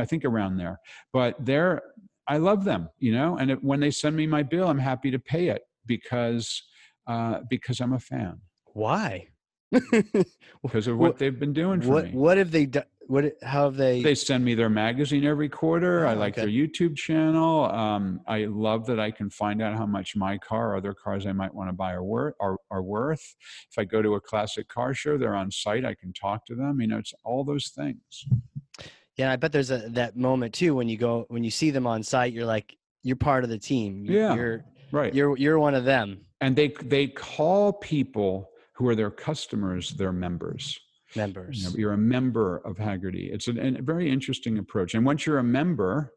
[0.00, 0.78] I think around there.
[1.12, 1.82] But they're,
[2.28, 5.10] I love them, you know, and it, when they send me my bill, I'm happy
[5.10, 6.62] to pay it because
[7.06, 8.40] Uh, because I'm a fan.
[8.74, 9.28] Why?
[9.70, 12.10] because of what, what, they've been doing for what, me.
[12.10, 12.90] What have they done?
[13.08, 13.32] What?
[13.42, 14.02] How have they?
[14.02, 16.06] They send me their magazine every quarter.
[16.06, 16.42] Oh, I like okay.
[16.42, 17.66] their YouTube channel.
[17.66, 21.26] Um, I love that I can find out how much my car or other cars
[21.26, 22.34] I might want to buy are worth.
[22.40, 23.36] Are, are worth.
[23.70, 25.84] If I go to a classic car show, they're on site.
[25.84, 26.80] I can talk to them.
[26.80, 28.26] You know, it's all those things.
[29.16, 31.86] Yeah, I bet there's a that moment too when you go when you see them
[31.86, 32.32] on site.
[32.32, 34.04] You're like you're part of the team.
[34.06, 35.14] Yeah, you're right.
[35.14, 36.22] You're you're one of them.
[36.40, 40.78] And they they call people who are their customers their members.
[41.14, 41.74] Members.
[41.76, 44.94] You're a member of Hagerty It's an, a very interesting approach.
[44.94, 46.12] And once you're a member,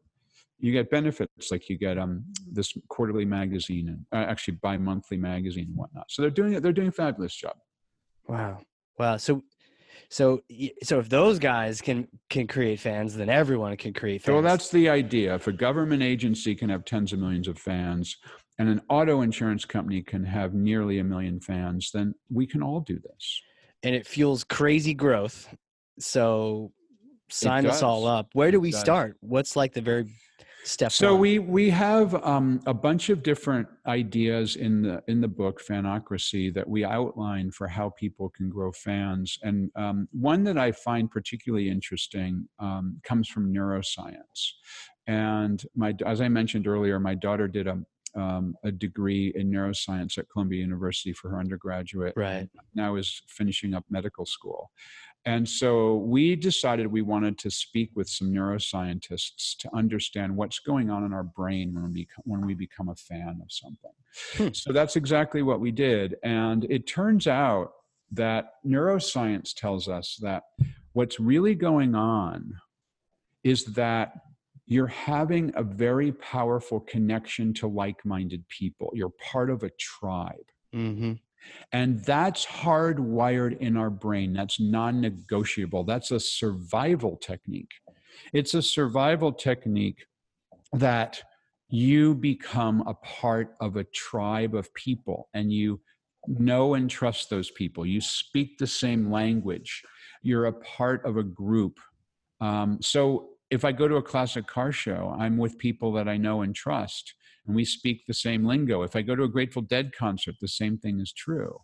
[0.58, 5.66] you get benefits like you get um this quarterly magazine and uh, actually bi-monthly magazine
[5.68, 6.06] and whatnot.
[6.10, 6.62] So they're doing it.
[6.62, 7.56] They're doing a fabulous job.
[8.28, 8.58] Wow.
[8.98, 9.16] Wow.
[9.16, 9.42] So
[10.08, 10.42] so
[10.82, 14.34] so if those guys can can create fans, then everyone can create fans.
[14.34, 15.34] Well, that's the idea.
[15.34, 18.16] If a government agency can have tens of millions of fans,
[18.58, 22.80] and an auto insurance company can have nearly a million fans, then we can all
[22.80, 23.42] do this.
[23.82, 25.48] And it fuels crazy growth.
[25.98, 26.72] So
[27.30, 28.28] sign us all up.
[28.34, 28.80] Where do It we does.
[28.80, 29.16] start?
[29.20, 30.06] What's like the very
[30.64, 31.20] step So one?
[31.20, 36.52] we we have um, a bunch of different ideas in the in the book Fanocracy
[36.54, 41.10] that we outline for how people can grow fans, and um, one that I find
[41.10, 44.52] particularly interesting um, comes from neuroscience.
[45.06, 47.78] And my as I mentioned earlier, my daughter did a
[48.16, 52.14] um, a degree in neuroscience at Columbia University for her undergraduate.
[52.16, 52.48] Right.
[52.74, 54.70] Now is finishing up medical school.
[55.26, 60.90] And so we decided we wanted to speak with some neuroscientists to understand what's going
[60.90, 63.90] on in our brain when we when we become a fan of something.
[64.36, 64.48] Hmm.
[64.54, 66.16] So that's exactly what we did.
[66.22, 67.72] And it turns out
[68.12, 70.44] that neuroscience tells us that
[70.94, 72.54] what's really going on
[73.44, 74.12] is that
[74.70, 78.92] you're having a very powerful connection to like-minded people.
[78.94, 80.46] You're part of a tribe.
[80.72, 81.14] Mm-hmm.
[81.72, 84.32] And that's hardwired in our brain.
[84.32, 85.82] That's non negotiable.
[85.82, 87.72] That's a survival technique.
[88.32, 90.06] It's a survival technique
[90.72, 91.20] that
[91.68, 95.80] you become a part of a tribe of people and you
[96.28, 97.84] know and trust those people.
[97.84, 99.82] You speak the same language.
[100.22, 101.80] You're a part of a group.
[102.40, 106.16] Um, so if I go to a classic car show, I'm with people that I
[106.16, 107.14] know and trust
[107.46, 108.82] and we speak the same lingo.
[108.82, 111.58] If I go to a Grateful Dead concert, the same thing is true.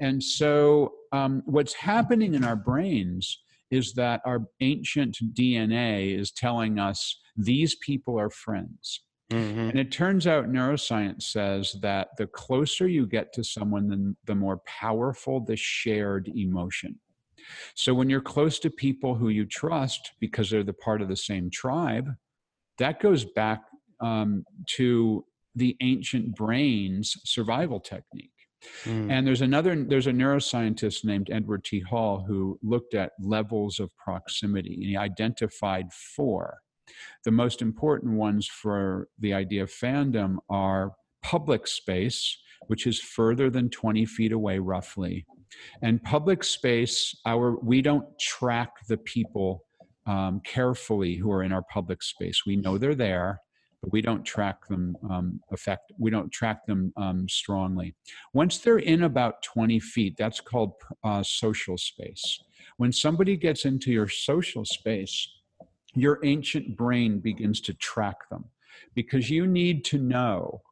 [0.00, 6.78] And so, um, what's happening in our brains is that our ancient DNA is telling
[6.78, 9.00] us these people are friends.
[9.32, 9.70] Mm-hmm.
[9.70, 14.34] And it turns out neuroscience says that the closer you get to someone, the, the
[14.34, 17.00] more powerful the shared emotion.
[17.74, 21.16] So when you're close to people who you trust because they're the part of the
[21.16, 22.08] same tribe,
[22.78, 23.62] that goes back
[24.00, 24.44] um,
[24.76, 28.30] to the ancient brain's survival technique.
[28.84, 29.10] Mm.
[29.10, 31.80] And there's another, there's a neuroscientist named Edward T.
[31.80, 36.58] Hall who looked at levels of proximity and he identified four.
[37.24, 43.50] The most important ones for the idea of fandom are public space, which is further
[43.50, 45.26] than 20 feet away roughly.
[45.82, 49.64] And public space, our we don't track the people
[50.06, 52.42] um, carefully who are in our public space.
[52.46, 53.40] We know they're there,
[53.82, 55.92] but we don't track them um, effect.
[55.98, 57.94] We don't track them um, strongly.
[58.32, 62.42] Once they're in about 20 feet, that's called uh, social space.
[62.76, 65.28] When somebody gets into your social space,
[65.94, 68.46] your ancient brain begins to track them
[68.94, 70.62] because you need to know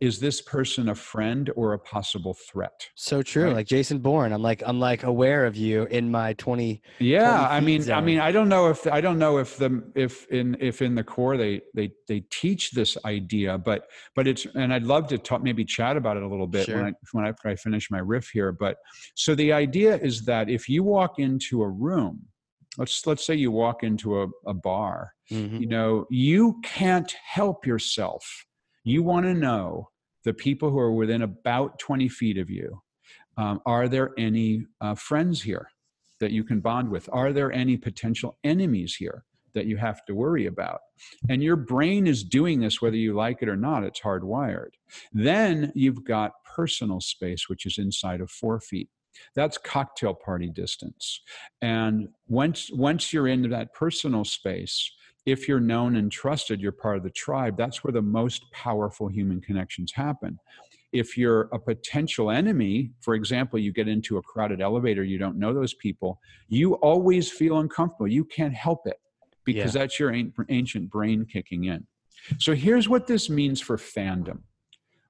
[0.00, 3.46] is this person a friend or a possible threat So true.
[3.46, 3.54] Right.
[3.56, 6.80] Like Jason Bourne, I'm like I'm like aware of you in my 20.
[7.00, 9.82] yeah 20 i mean i mean i don't know if i don't know if the
[9.94, 14.46] if in if in the Corps they they they teach this idea but but it's
[14.54, 16.76] and i'd love to talk maybe chat about it a little bit Sure.
[16.76, 18.76] when i when after i finish my riff here but
[19.14, 22.20] so the idea is that if you walk into a room
[22.78, 25.60] let's let's say you walk into a, a bar Mhm.
[25.60, 28.24] you know you can't help yourself
[28.88, 29.90] you want to know
[30.24, 32.82] the people who are within about 20 feet of you.
[33.36, 35.68] Um, are there any uh, friends here
[36.20, 37.08] that you can bond with?
[37.12, 39.24] Are there any potential enemies here
[39.54, 40.80] that you have to worry about?
[41.28, 43.84] And your brain is doing this whether you like it or not.
[43.84, 44.72] It's hardwired.
[45.12, 48.88] Then you've got personal space which is inside of four feet.
[49.34, 51.20] That's cocktail party distance.
[51.62, 54.90] And once once you're into that personal space
[55.28, 57.54] if you're known and trusted, you're part of the tribe.
[57.58, 60.38] That's where the most powerful human connections happen.
[60.92, 65.38] If you're a potential enemy, for example, you get into a crowded elevator, you don't
[65.38, 68.08] know those people, you always feel uncomfortable.
[68.08, 68.96] You can't help it
[69.44, 69.82] because Yeah.
[69.82, 70.14] that's your
[70.48, 71.86] ancient brain kicking in.
[72.38, 74.40] So here's what this means for fandom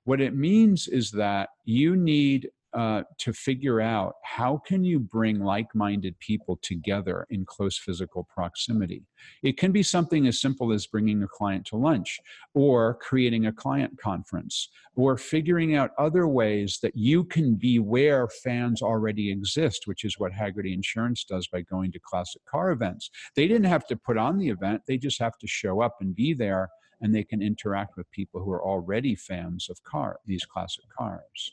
[0.05, 5.41] what it means is that you need uh, to figure out how can you bring
[5.41, 9.03] like-minded people together in close physical proximity.
[9.43, 12.21] It can be something as simple as bringing a client to lunch
[12.55, 18.29] or creating a client conference or figuring out other ways that you can be where
[18.29, 23.11] fans already exist which is what Hagerty insurance does by going to classic car events.
[23.35, 26.15] They didn't have to put on the event they just have to show up and
[26.15, 26.69] be there
[27.01, 31.53] and they can interact with people who are already fans of car these classic cars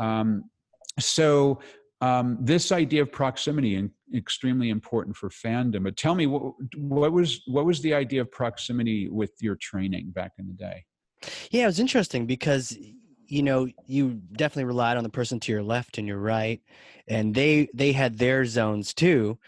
[0.00, 0.44] um,
[0.98, 1.60] so
[2.00, 5.84] um, this idea of proximity is extremely important for fandom.
[5.84, 10.10] But tell me, what, what was what was the idea of proximity with your training
[10.10, 10.84] back in the day?
[11.50, 12.76] Yeah, it was interesting because
[13.26, 16.60] you know you definitely relied on the person to your left and your right,
[17.06, 19.38] and they they had their zones too,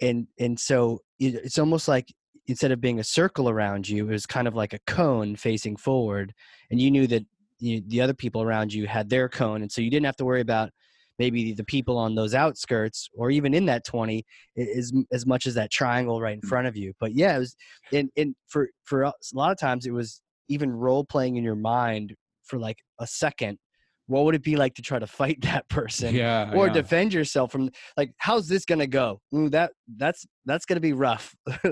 [0.00, 2.12] and and so it's almost like
[2.46, 5.76] instead of being a circle around you, it was kind of like a cone facing
[5.76, 6.34] forward,
[6.70, 7.24] and you knew that
[7.58, 10.24] you, the other people around you had their cone, and so you didn't have to
[10.24, 10.70] worry about
[11.18, 14.24] maybe the people on those outskirts or even in that 20
[14.56, 16.48] is as much as that triangle right in mm.
[16.48, 17.56] front of you but yeah it was
[17.92, 21.56] and, and for for a lot of times it was even role playing in your
[21.56, 22.14] mind
[22.44, 23.58] for like a second
[24.06, 26.72] what would it be like to try to fight that person yeah or yeah.
[26.72, 29.20] defend yourself from like how's this gonna go?
[29.34, 31.34] Ooh, that that's that's gonna be rough.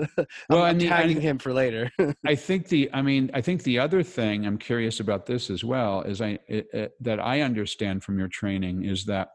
[0.49, 1.91] Well i'm, I'm tagging him for later.
[2.25, 5.63] I think the i mean i think the other thing i'm curious about this as
[5.63, 9.29] well is i it, it, that i understand from your training is that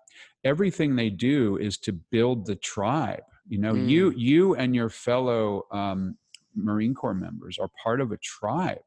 [0.44, 3.22] everything they do is to build the tribe.
[3.48, 3.88] You know mm.
[3.88, 6.16] you you and your fellow um,
[6.54, 8.82] marine corps members are part of a tribe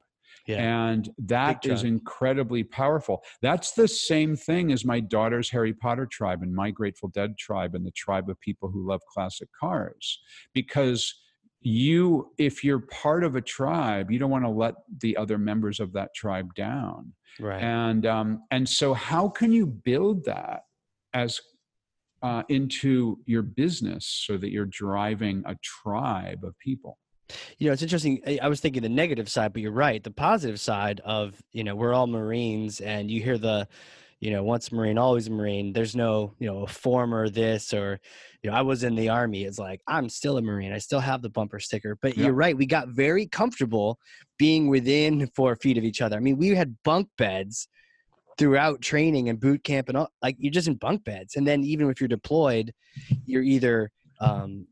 [0.45, 0.89] yeah.
[0.89, 3.23] And that is incredibly powerful.
[3.41, 7.75] That's the same thing as my daughter's Harry Potter tribe and my Grateful Dead tribe
[7.75, 10.19] and the tribe of people who love classic cars.
[10.53, 11.13] Because
[11.61, 15.79] you, if you're part of a tribe, you don't want to let the other members
[15.79, 17.13] of that tribe down.
[17.39, 17.61] Right.
[17.61, 20.63] And um, and so how can you build that
[21.13, 21.39] as
[22.21, 26.97] uh, into your business so that you're driving a tribe of people?
[27.57, 28.21] You know, it's interesting.
[28.41, 30.03] I was thinking the negative side, but you're right.
[30.03, 33.67] The positive side of, you know, we're all Marines and you hear the,
[34.19, 35.73] you know, once Marine, always Marine.
[35.73, 37.99] There's no, you know, a former this or,
[38.41, 39.43] you know, I was in the army.
[39.43, 40.73] It's like, I'm still a Marine.
[40.73, 41.97] I still have the bumper sticker.
[42.01, 42.25] But yep.
[42.25, 42.57] you're right.
[42.57, 43.99] We got very comfortable
[44.37, 46.17] being within four feet of each other.
[46.17, 47.67] I mean, we had bunk beds
[48.37, 50.09] throughout training and boot camp and all.
[50.21, 51.35] Like, you're just in bunk beds.
[51.35, 52.73] And then even if you're deployed,
[53.25, 54.67] you're either, um,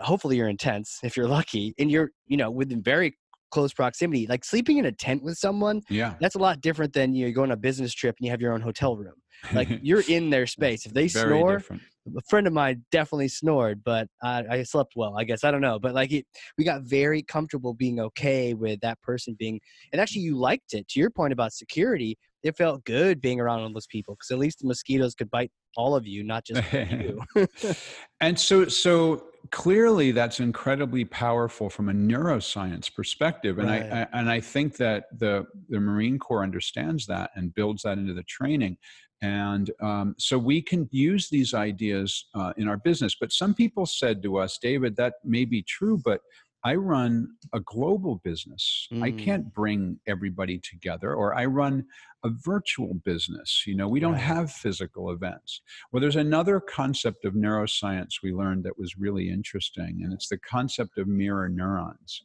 [0.00, 3.14] hopefully you're intense if you're lucky and you're you know within very
[3.50, 6.14] close proximity like sleeping in a tent with someone yeah.
[6.20, 8.52] that's a lot different than you go on a business trip and you have your
[8.52, 9.14] own hotel room.
[9.52, 10.86] Like you're in their space.
[10.86, 11.82] If they snore different.
[12.16, 15.60] a friend of mine definitely snored but I, I slept well i guess i don't
[15.60, 16.24] know but like it,
[16.56, 19.60] we got very comfortable being okay with that person being
[19.92, 20.88] and actually you liked it.
[20.88, 24.38] To your point about security it felt good being around all those people because at
[24.38, 27.20] least the mosquitoes could bite all of you not just you.
[28.20, 33.82] And so so clearly that's incredibly powerful from a neuroscience perspective and right.
[33.84, 37.98] I, I, and i think that the the marine corps understands that and builds that
[37.98, 38.76] into the training
[39.22, 43.86] and um, so we can use these ideas uh, in our business but some people
[43.86, 46.20] said to us david that may be true but
[46.62, 48.86] I run a global business.
[48.92, 49.02] Mm.
[49.02, 51.86] I can't bring everybody together, or I run
[52.24, 53.64] a virtual business.
[53.66, 54.20] You know, we don't right.
[54.20, 55.62] have physical events.
[55.90, 60.38] Well, there's another concept of neuroscience we learned that was really interesting, and it's the
[60.38, 62.24] concept of mirror neurons.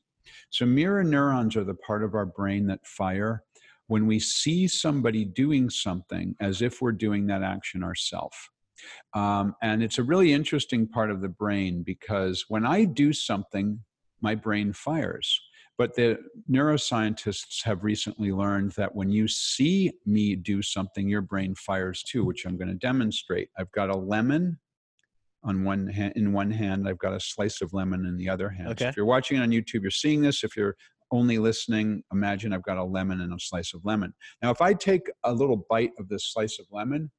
[0.50, 3.44] So, mirror neurons are the part of our brain that fire
[3.88, 8.36] when we see somebody doing something as if we're doing that action ourselves.
[9.14, 13.80] Um, and it's a really interesting part of the brain because when I do something
[14.26, 15.40] my brain fires.
[15.78, 16.18] But the
[16.50, 22.26] neuroscientists have recently learned that when you see me do something, your brain fires too,
[22.26, 23.50] which I'm going to demonstrate.
[23.60, 24.58] I've got a lemon
[25.44, 28.50] on one hand, in one hand, I've got a slice of lemon in the other
[28.50, 28.70] hand.
[28.70, 28.86] Okay.
[28.86, 30.44] So if you're watching on YouTube, you're seeing this.
[30.44, 30.76] If you're
[31.12, 34.12] only listening, imagine I've got a lemon and a slice of lemon.
[34.42, 37.12] Now, if I take a little bite of this slice of lemon,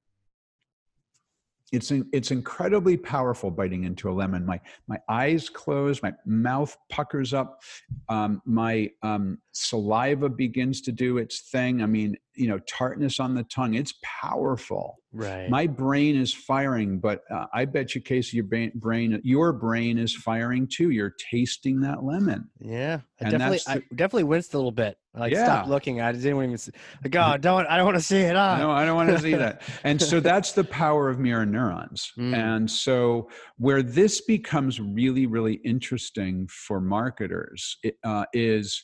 [1.72, 4.46] it's it's incredibly powerful biting into a lemon.
[4.46, 7.62] My my eyes close, my mouth puckers up,
[8.08, 11.82] um, my um, saliva begins to do its thing.
[11.82, 13.74] I mean, you know, tartness on the tongue.
[13.74, 14.96] It's powerful.
[15.12, 15.48] Right.
[15.48, 20.14] My brain is firing, but uh, I bet you, Casey, your brain, your brain is
[20.14, 20.90] firing too.
[20.90, 22.50] You're tasting that lemon.
[22.60, 24.98] Yeah, I definitely, the, I definitely winced a little bit.
[25.14, 25.44] I like yeah.
[25.44, 26.02] stopped looking.
[26.02, 28.34] I didn't even see, like, oh, don't, I don't want to see it.
[28.34, 29.62] No, I don't want to see that.
[29.84, 32.12] And so that's the power of mirror neurons.
[32.18, 32.34] Mm.
[32.34, 38.82] And so where this becomes really, really interesting for marketers uh, is,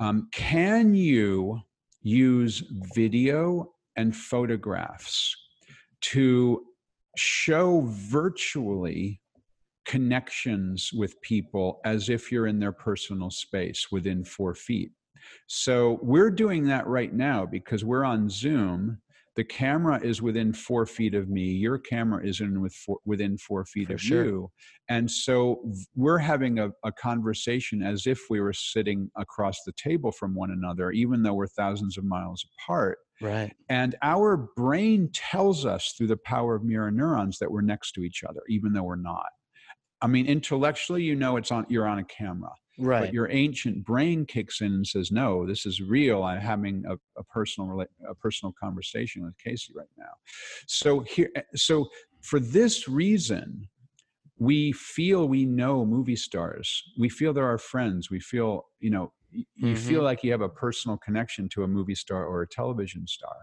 [0.00, 1.60] um, can you
[2.02, 2.62] use
[2.94, 5.36] video and photographs
[6.00, 6.64] to
[7.16, 9.20] show virtually
[9.84, 14.92] connections with people as if you're in their personal space within four feet.
[15.46, 18.98] So we're doing that right now because we're on Zoom
[19.36, 23.38] the camera is within four feet of me your camera is in with four, within
[23.38, 24.24] four feet For of sure.
[24.24, 24.50] you.
[24.88, 25.62] And so
[25.94, 30.50] we're having a, a, conversation as if we were sitting across the table from one
[30.50, 32.98] another even though we're thousands of miles apart.
[33.20, 33.54] Right.
[33.68, 38.02] And our brain tells us through the power of mirror neurons that we're next to
[38.02, 39.28] each other even though we're not.
[40.02, 42.50] I mean intellectually you know it's on you're on a camera
[42.80, 43.00] right.
[43.00, 46.22] but your ancient brain kicks in and says no this is real.
[46.22, 50.12] I'm having a, a personal a personal conversation with casey right now.
[50.66, 51.88] So here so
[52.22, 53.68] for this reason
[54.38, 56.82] we feel we know movie stars.
[56.98, 58.10] We feel they're our friends.
[58.10, 59.74] We feel you know you mm-hmm.
[59.74, 63.36] feel like you have a personal connection to a movie star or a television star.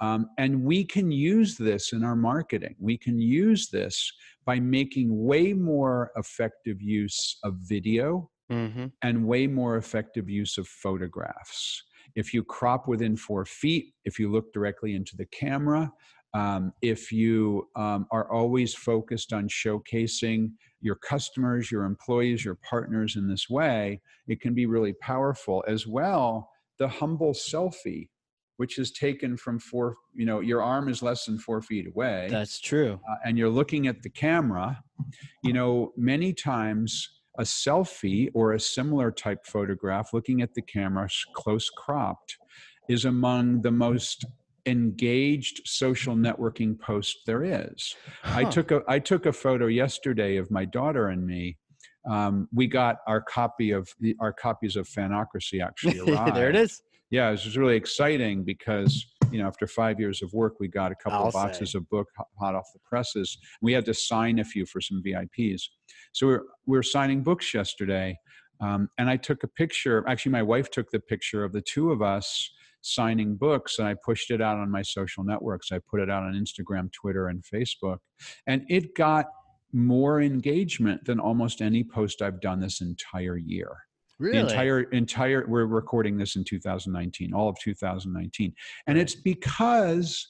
[0.00, 2.76] Um, and we can use this in our marketing.
[2.78, 4.10] We can use this
[4.44, 8.86] by making way more effective use of video mm-hmm.
[9.02, 11.82] and way more effective use of photographs.
[12.14, 15.92] If you crop within four feet, if you look directly into the camera,
[16.34, 23.16] um, if you um, are always focused on showcasing your customers, your employees, your partners
[23.16, 25.64] in this way, it can be really powerful.
[25.66, 28.08] As well, the humble selfie,
[28.58, 32.28] which is taken from four, you know, your arm is less than four feet away.
[32.30, 33.00] That's true.
[33.08, 34.82] Uh, and you're looking at the camera,
[35.42, 41.08] you know, many times a selfie or a similar type photograph looking at the camera
[41.34, 42.36] close cropped
[42.88, 44.24] is among the most
[44.66, 47.94] engaged social networking post there is.
[48.22, 48.40] Huh.
[48.40, 51.56] I took a I took a photo yesterday of my daughter and me.
[52.08, 56.36] Um, we got our copy of the, our copies of Fanocracy actually arrived.
[56.36, 56.82] there it is.
[57.10, 60.92] Yeah, it was really exciting because you know after five years of work, we got
[60.92, 61.78] a couple I'll of boxes say.
[61.78, 62.08] of book
[62.38, 63.38] hot off the presses.
[63.60, 65.62] We had to sign a few for some VIPs.
[66.12, 68.16] So we were, we were signing books yesterday,
[68.60, 70.04] um, and I took a picture.
[70.08, 72.50] Actually, my wife took the picture of the two of us
[72.80, 75.72] signing books, and I pushed it out on my social networks.
[75.72, 77.98] I put it out on Instagram, Twitter, and Facebook,
[78.46, 79.26] and it got
[79.72, 83.76] more engagement than almost any post I've done this entire year.
[84.18, 84.38] Really?
[84.38, 88.52] The entire entire we're recording this in 2019, all of 2019.
[88.86, 89.00] And right.
[89.00, 90.26] it's because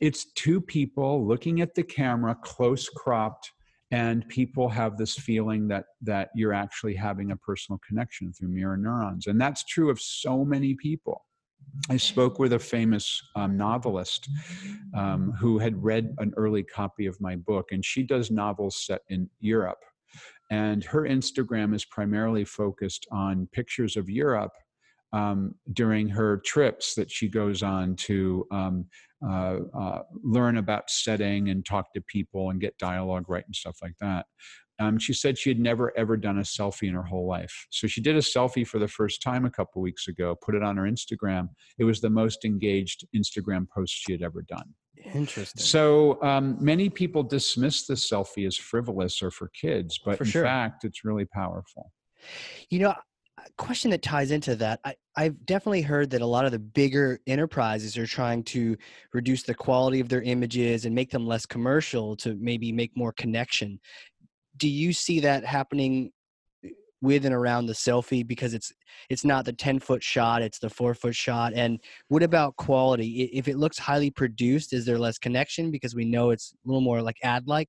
[0.00, 3.52] it's two people looking at the camera close cropped
[3.90, 8.76] and people have this feeling that that you're actually having a personal connection through mirror
[8.76, 11.24] neurons and that's true of so many people
[11.88, 14.28] i spoke with a famous um, novelist
[14.94, 19.02] um, who had read an early copy of my book and she does novels set
[19.08, 19.78] in europe
[20.50, 24.52] and her instagram is primarily focused on pictures of europe
[25.12, 28.86] um, during her trips that she goes on to um,
[29.26, 33.78] uh, uh, learn about setting and talk to people and get dialogue right and stuff
[33.82, 34.26] like that.
[34.78, 37.66] Um, she said she had never ever done a selfie in her whole life.
[37.70, 40.62] So she did a selfie for the first time a couple weeks ago, put it
[40.62, 41.48] on her Instagram.
[41.78, 44.74] It was the most engaged Instagram post she had ever done.
[45.14, 45.62] Interesting.
[45.62, 50.30] So um, many people dismiss the selfie as frivolous or for kids, but for in
[50.30, 50.44] sure.
[50.44, 51.92] fact, it's really powerful.
[52.70, 52.94] You know,
[53.38, 56.58] a question that ties into that I, i've definitely heard that a lot of the
[56.58, 58.76] bigger enterprises are trying to
[59.12, 63.12] reduce the quality of their images and make them less commercial to maybe make more
[63.12, 63.78] connection
[64.56, 66.10] do you see that happening
[67.02, 68.72] with and around the selfie because it's
[69.10, 73.24] it's not the 10 foot shot it's the 4 foot shot and what about quality
[73.32, 76.80] if it looks highly produced is there less connection because we know it's a little
[76.80, 77.68] more like ad like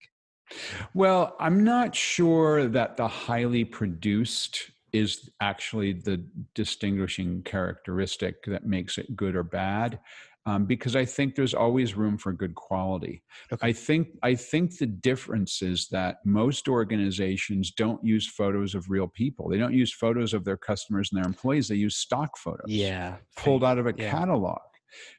[0.94, 6.24] well i'm not sure that the highly produced is actually the
[6.56, 10.00] distinguishing characteristic that makes it good or bad.
[10.48, 13.22] Um, because I think there's always room for good quality.
[13.52, 13.68] Okay.
[13.68, 19.10] I think I think the difference is that most organizations don't use photos of real
[19.10, 19.50] people.
[19.50, 21.68] They don't use photos of their customers and their employees.
[21.68, 22.68] They use stock photos.
[22.68, 24.10] Yeah, pulled out of a yeah.
[24.10, 24.60] catalog.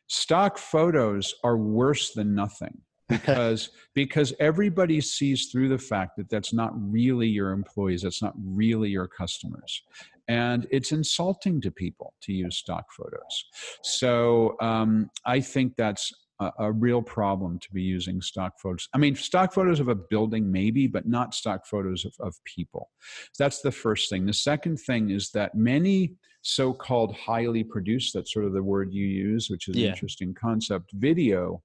[0.07, 6.55] Stock photos are worse than nothing because because everybody sees through the fact that that's
[6.55, 9.83] not really your employees that's not really your customers
[10.29, 13.45] and it's insulting to people to use stock photos
[13.83, 18.99] so um, i think that's a, a, real problem to be using stock photos i
[18.99, 22.91] mean stock photos of a building maybe but not stock photos of, of people
[23.39, 28.45] that's the first thing the second thing is that many so-called highly produced that's sort
[28.45, 29.87] of the word you use which is yeah.
[29.87, 31.61] an interesting concept video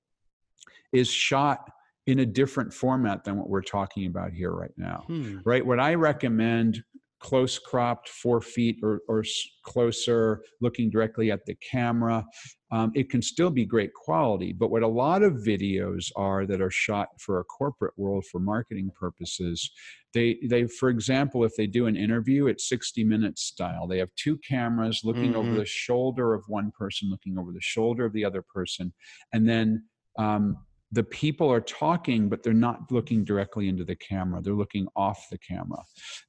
[0.91, 1.69] is shot
[2.05, 5.03] in a different format than what we're talking about here right now.
[5.07, 5.37] Hmm.
[5.45, 5.65] Right?
[5.65, 6.83] What I recommend
[7.23, 9.23] close cropped, four feet or, or
[9.63, 12.23] closer, looking directly at the camera.
[12.71, 14.51] Um, it can still be great quality.
[14.51, 18.39] But what a lot of videos are that are shot for a corporate world for
[18.39, 19.71] marketing purposes,
[20.13, 23.87] they, they for example, if they do an interview, it's 60 minutes style.
[23.87, 25.39] They have two cameras looking mm-hmm.
[25.39, 28.93] over the shoulder of one person, looking over the shoulder of the other person,
[29.31, 29.85] and then
[30.19, 30.57] um,
[30.93, 34.41] the people are talking, but they're not looking directly into the camera.
[34.41, 35.79] They're looking off the camera.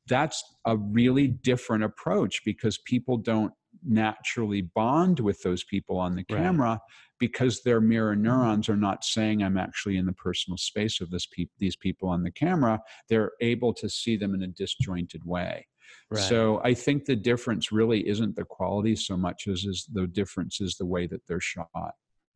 [0.09, 3.53] That's a really different approach because people don't
[3.87, 6.79] naturally bond with those people on the camera right.
[7.19, 8.23] because their mirror mm-hmm.
[8.23, 12.09] neurons are not saying I'm actually in the personal space of this pe- these people
[12.09, 12.81] on the camera.
[13.11, 15.67] They're able to see them in a disjointed way.
[16.11, 16.23] Right.
[16.23, 20.62] So I think the difference really isn't the quality so much as is the difference
[20.62, 21.93] is the way that they're shot.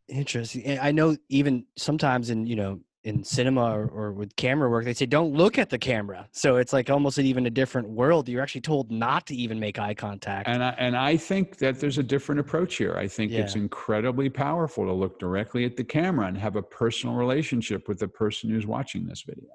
[0.08, 0.78] Interesting.
[0.78, 4.92] I know even sometimes in you know in cinema or, or, with camera work, they
[4.92, 6.28] say don't look at the camera.
[6.32, 8.28] So it's like almost even a different world.
[8.28, 10.48] You're actually told not to even make eye contact.
[10.48, 12.96] And I, and I think that there's a different approach here.
[12.96, 13.40] I think yeah.
[13.40, 18.00] it's incredibly powerful to look directly at the camera and have a personal relationship with
[18.00, 19.50] the person who's watching this video.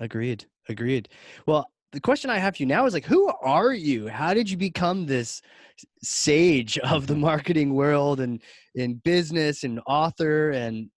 [0.00, 0.44] Agreed.
[0.68, 1.08] Agreed.
[1.46, 4.08] Well, the question I have for you now is like, who are you?
[4.08, 5.40] How did you become this
[6.02, 8.42] sage of the marketing world and
[8.74, 10.90] in business and author and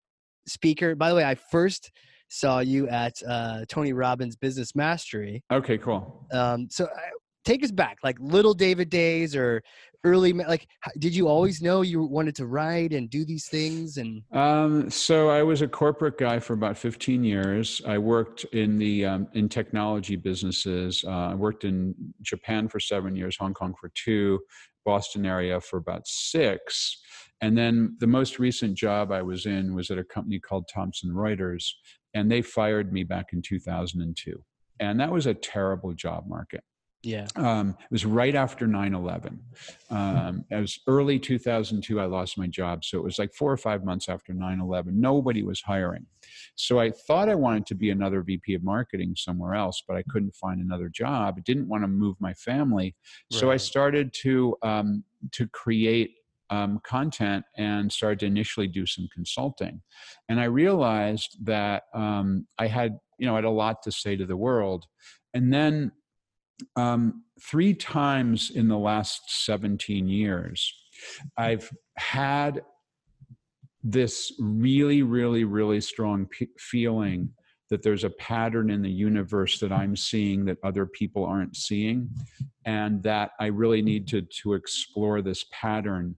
[0.46, 0.94] speaker?
[0.94, 1.90] By the way, I first
[2.28, 5.42] saw you at uh, Tony Robbins Business Mastery.
[5.52, 6.26] Okay, cool.
[6.32, 6.98] Um, so uh,
[7.44, 9.62] take us back, like little David days or
[10.04, 10.66] early like
[10.98, 15.28] did you always know you wanted to write and do these things and um, so
[15.28, 17.82] i was a corporate guy for about 15 years.
[17.86, 21.04] I worked in the um, in technology businesses.
[21.06, 24.40] Uh, i worked in japan for seven years hong kong for two
[24.84, 26.96] boston area for about six.
[27.42, 31.10] And then the most recent job i was in was at a company called thomson
[31.10, 31.64] reuters
[32.14, 34.42] and they fired me back in 2002
[34.80, 36.64] and that was a terrible job market
[37.02, 37.26] yeah.
[37.36, 39.40] Um, it was right after 9 11.
[39.88, 42.84] Um, it was early 2002, I lost my job.
[42.84, 45.00] So it was like four or five months after 9 11.
[45.00, 46.04] Nobody was hiring.
[46.56, 50.04] So I thought I wanted to be another VP of marketing somewhere else, but I
[50.10, 51.36] couldn't find another job.
[51.38, 52.94] I didn't want to move my family.
[53.30, 53.54] So right.
[53.54, 56.16] I started to, um, to create
[56.50, 59.80] um, content and started to initially do some consulting.
[60.28, 64.16] And I realized that um, I had, you know, I had a lot to say
[64.16, 64.84] to the world.
[65.32, 65.92] And then
[66.76, 70.72] um, three times in the last 17 years,
[71.36, 72.62] I've had
[73.82, 77.30] this really, really, really strong p- feeling
[77.70, 82.10] that there's a pattern in the universe that I'm seeing that other people aren't seeing,
[82.66, 86.16] and that I really need to to explore this pattern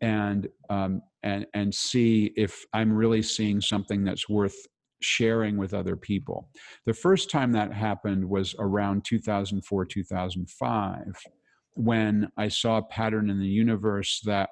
[0.00, 4.56] and um, and and see if I'm really seeing something that's worth
[5.04, 6.48] sharing with other people.
[6.86, 11.22] The first time that happened was around 2004, 2005,
[11.74, 14.48] when I saw a pattern in the universe that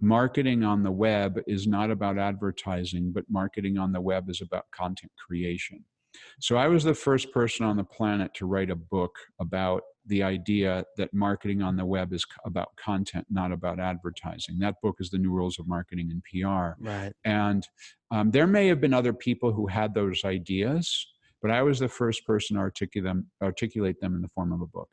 [0.00, 4.70] marketing on the web is not about advertising, but marketing on the web is about
[4.70, 5.84] content creation.
[6.40, 10.22] So I was the first person on the planet to write a book about the
[10.22, 14.58] idea that marketing on the web is about content, not about advertising.
[14.58, 16.82] That book is The New Rules of Marketing and PR.
[16.82, 17.12] Right.
[17.24, 17.66] And
[18.10, 21.06] um, there may have been other people who had those ideas,
[21.42, 24.60] but I was the first person to articulate them, articulate them in the form of
[24.62, 24.88] a book.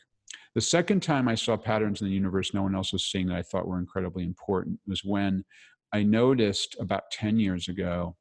[0.54, 3.38] The second time I saw patterns in the universe no one else was seeing that
[3.38, 5.46] I thought were incredibly important was when
[5.94, 8.16] I noticed about 10 years ago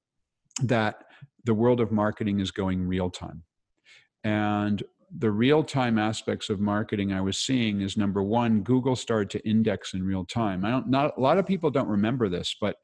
[0.63, 1.05] that
[1.47, 3.43] the world of marketing is going real time.
[4.25, 4.83] And
[5.17, 9.49] the real time aspects of marketing I was seeing is number one, Google started to
[9.49, 10.65] index in real time.
[10.65, 12.77] I don't, not a lot of people don't remember this, but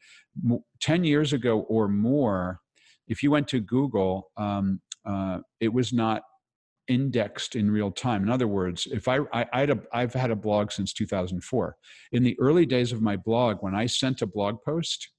[0.81, 2.61] 10 years ago or more,
[3.09, 6.23] if you went to Google, um, uh, it was not
[6.87, 8.23] indexed in real time.
[8.23, 11.77] In other words, if I, I, I had a, I've had a blog since 2004.
[12.13, 15.11] In the early days of my blog, when I sent a blog post,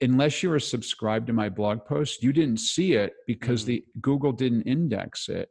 [0.00, 3.66] unless you were subscribed to my blog post, you didn't see it because mm.
[3.66, 5.48] the Google didn't index it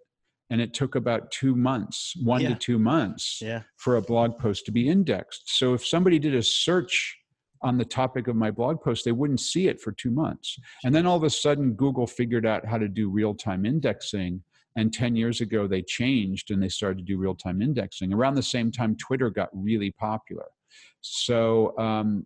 [0.50, 2.50] and it took about two months one yeah.
[2.50, 3.62] to two months yeah.
[3.78, 7.18] for a blog post to be indexed so if somebody did a search
[7.62, 10.94] on the topic of my blog post they wouldn't see it for two months and
[10.94, 14.42] then all of a sudden google figured out how to do real-time indexing
[14.78, 18.44] and 10 years ago they changed and they started to do real-time indexing around the
[18.44, 20.46] same time twitter got really popular
[21.02, 22.26] so um,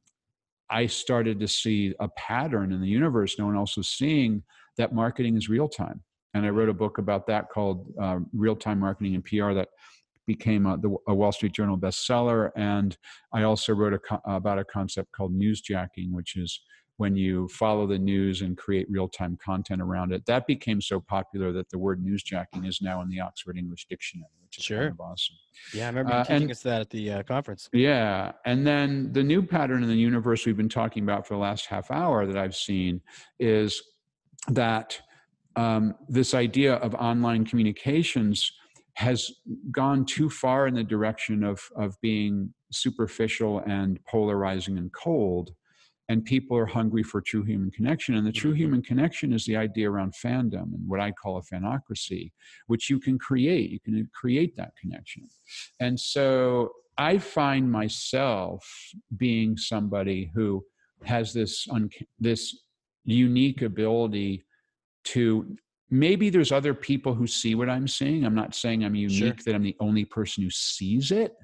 [0.69, 4.43] i started to see a pattern in the universe no one else was seeing
[4.77, 6.01] that marketing is real time
[6.33, 9.69] and I wrote a book about that called uh, Real Time Marketing and PR that
[10.27, 12.51] became a, the, a, Wall Street Journal bestseller.
[12.55, 12.95] And
[13.33, 16.61] I also wrote a co- about a concept called newsjacking, which is
[16.97, 20.25] when you follow the news and create real time content around it.
[20.27, 24.27] That became so popular that the word newsjacking is now in the Oxford English Dictionary,
[24.49, 24.79] which is sure.
[24.79, 25.35] kind of awesome.
[25.73, 27.69] Yeah, I remember uh, teaching and, us that at the uh, conference.
[27.71, 31.39] Yeah, and then the new pattern in the universe we've been talking about for the
[31.39, 33.01] last half hour that I've seen
[33.39, 33.81] is
[34.47, 34.99] that
[35.55, 38.51] um, this idea of online communications
[38.95, 39.31] has
[39.71, 45.51] gone too far in the direction of of being superficial and polarizing and cold
[46.09, 48.61] and people are hungry for true human connection and the true mm-hmm.
[48.61, 52.31] human connection is the idea around fandom and what i call a fanocracy
[52.67, 55.23] which you can create you can create that connection
[55.79, 58.67] and so i find myself
[59.15, 60.63] being somebody who
[61.05, 61.89] has this un-
[62.19, 62.63] this
[63.05, 64.43] unique ability
[65.05, 65.55] to
[65.89, 69.43] maybe there's other people who see what i'm seeing i'm not saying i'm unique sure.
[69.45, 71.35] that i'm the only person who sees it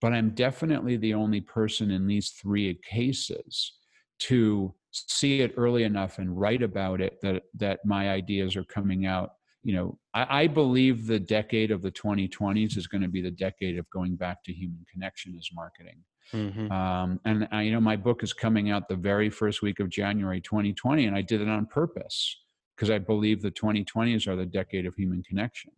[0.00, 3.77] but i'm definitely the only person in these three cases
[4.20, 9.06] to see it early enough and write about it that that my ideas are coming
[9.06, 9.30] out.
[9.62, 13.30] You know I, I, believe the decade of the 2020s is going to be the
[13.30, 16.02] decade of going back to human connection as marketing.
[16.32, 16.70] Mm-hmm.
[16.70, 19.88] um, and I, you know my book is coming out the very first week of
[19.88, 22.36] january 2020 and i did it on purpose
[22.76, 25.70] because i believe the 2020s are the decade of human connection.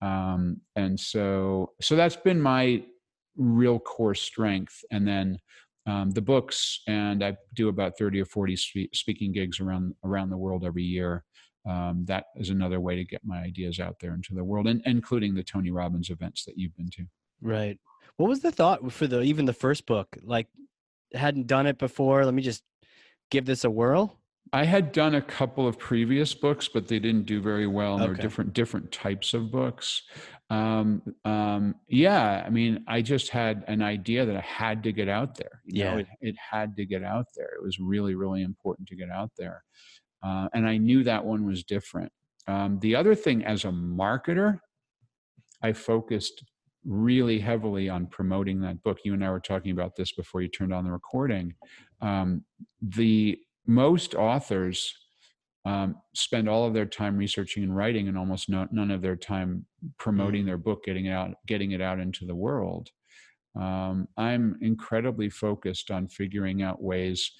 [0.00, 2.82] Um, and so so that's been my
[3.36, 4.84] real core strength.
[4.90, 5.38] And then
[5.86, 10.30] um, the books, and I do about 30 or 40 spe- speaking gigs around around
[10.30, 11.24] the world every year.
[11.68, 14.82] Um, that is another way to get my ideas out there into the world, and
[14.84, 17.04] including the Tony Robbins events that you've been to.
[17.40, 17.78] Right.
[18.16, 20.16] What was the thought for the even the first book?
[20.22, 20.48] Like,
[21.14, 22.24] hadn't done it before.
[22.24, 22.62] Let me just
[23.30, 24.18] give this a whirl.
[24.52, 27.94] I had done a couple of previous books, but they didn't do very well.
[27.94, 28.06] And okay.
[28.06, 30.02] There were different different types of books.
[30.52, 35.08] Um, um, yeah, I mean, I just had an idea that I had to get
[35.08, 35.62] out there.
[35.64, 37.54] You yeah, know, it, it, had to get out there.
[37.56, 39.64] It was really, really important to get out there,
[40.22, 42.12] uh, and I knew that one was different.
[42.46, 44.58] Um, the other thing, as a marketer,
[45.62, 46.44] I focused
[46.84, 48.98] really heavily on promoting that book.
[49.04, 51.54] You and I were talking about this before you turned on the recording.
[52.02, 52.44] Um,
[52.82, 54.92] the most authors
[55.64, 59.16] um, spend all of their time researching and writing and almost no, none of their
[59.16, 59.64] time
[59.98, 60.46] promoting mm.
[60.46, 62.88] their book getting it out getting it out into the world.
[63.54, 67.30] Um, i'm incredibly focused on figuring out ways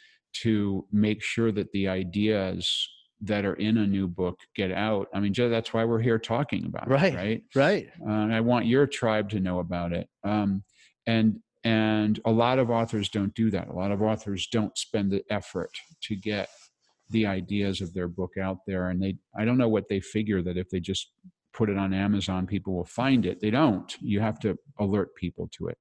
[0.42, 2.88] to make sure that the ideas
[3.22, 5.08] that are in a new book get out.
[5.14, 7.42] I mean that's why we're here talking about right it right?
[7.54, 7.88] right.
[8.06, 10.08] Uh, i want your tribe to know about it.
[10.24, 10.64] Um,
[11.06, 13.68] and and a lot of authors don't do that.
[13.68, 15.70] A lot of authors don't spend the effort
[16.02, 16.48] to get
[17.12, 20.42] the ideas of their book out there and they i don't know what they figure
[20.42, 21.12] that if they just
[21.52, 23.40] put it on amazon people will find it.
[23.40, 23.94] They don't.
[24.00, 25.78] You have to alert people to it.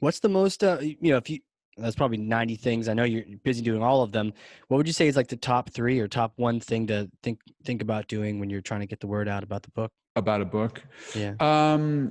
[0.00, 1.40] What's the most uh, you know if you
[1.78, 2.86] that's probably 90 things.
[2.86, 4.34] I know you're busy doing all of them.
[4.68, 7.40] What would you say is like the top three or top one thing to think
[7.64, 9.90] think about doing when you're trying to get the word out about the book?
[10.16, 10.82] About a book?
[11.14, 11.34] Yeah.
[11.40, 12.10] Um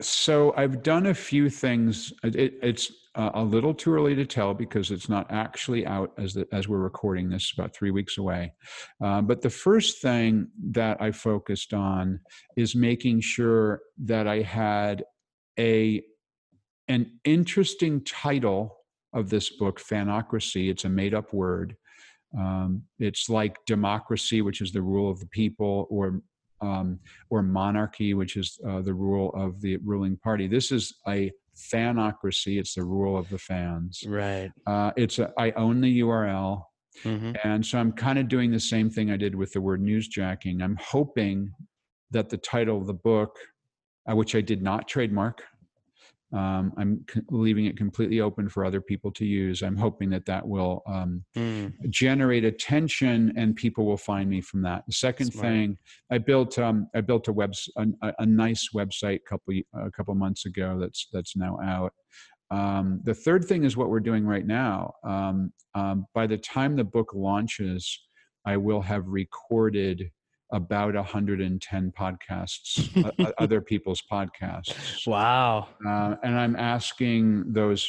[0.00, 2.12] so I've done a few things.
[2.24, 6.34] It, it's uh, a little too early to tell because it's not actually out as
[6.34, 8.52] the, as we're recording this, about three weeks away.
[9.02, 12.20] Uh, but the first thing that I focused on
[12.56, 15.04] is making sure that I had
[15.58, 16.02] a
[16.88, 18.76] an interesting title
[19.12, 20.70] of this book, Fanocracy.
[20.70, 21.76] It's a made up word.
[22.36, 26.22] Um, it's like democracy, which is the rule of the people, or
[26.62, 26.98] um,
[27.30, 30.46] or monarchy, which is uh, the rule of the ruling party.
[30.46, 32.58] This is a fanocracy.
[32.58, 34.02] It's the rule of the fans.
[34.06, 34.50] Right.
[34.66, 36.62] Uh, it's a, I own the URL.
[37.04, 37.32] Mm-hmm.
[37.44, 40.62] And so I'm kind of doing the same thing I did with the word newsjacking.
[40.62, 41.52] I'm hoping
[42.10, 43.36] that the title of the book,
[44.10, 45.42] uh, which I did not trademark,
[46.32, 49.62] um, I'm c- leaving it completely open for other people to use.
[49.62, 51.72] I'm hoping that that will um, mm.
[51.90, 54.84] generate attention and people will find me from that.
[54.86, 55.46] The second Smart.
[55.46, 55.78] thing,
[56.10, 60.14] I built um, I built a web a, a, nice website a couple a couple
[60.14, 61.92] months ago that's that's now out.
[62.50, 64.94] Um, the third thing is what we're doing right now.
[65.04, 67.98] Um, um, by the time the book launches,
[68.46, 70.10] I will have recorded
[70.52, 75.06] about 110 podcasts, other people's podcasts.
[75.06, 75.68] Wow.
[75.84, 77.88] Uh, and I'm asking those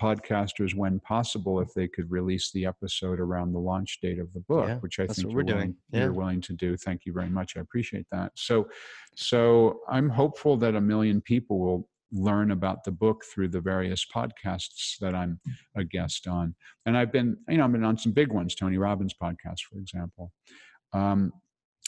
[0.00, 4.40] podcasters, when possible, if they could release the episode around the launch date of the
[4.40, 5.76] book, yeah, which I think we're willing, doing.
[5.92, 6.00] Yeah.
[6.00, 6.76] You're willing to do.
[6.76, 7.56] Thank you very much.
[7.56, 8.32] I appreciate that.
[8.34, 8.68] So,
[9.16, 14.04] so I'm hopeful that a million people will learn about the book through the various
[14.04, 15.40] podcasts that I'm
[15.76, 16.54] a guest on.
[16.86, 19.78] And I've been, you know, I've been on some big ones, Tony Robbins podcast, for
[19.78, 20.32] example.
[20.92, 21.32] Um,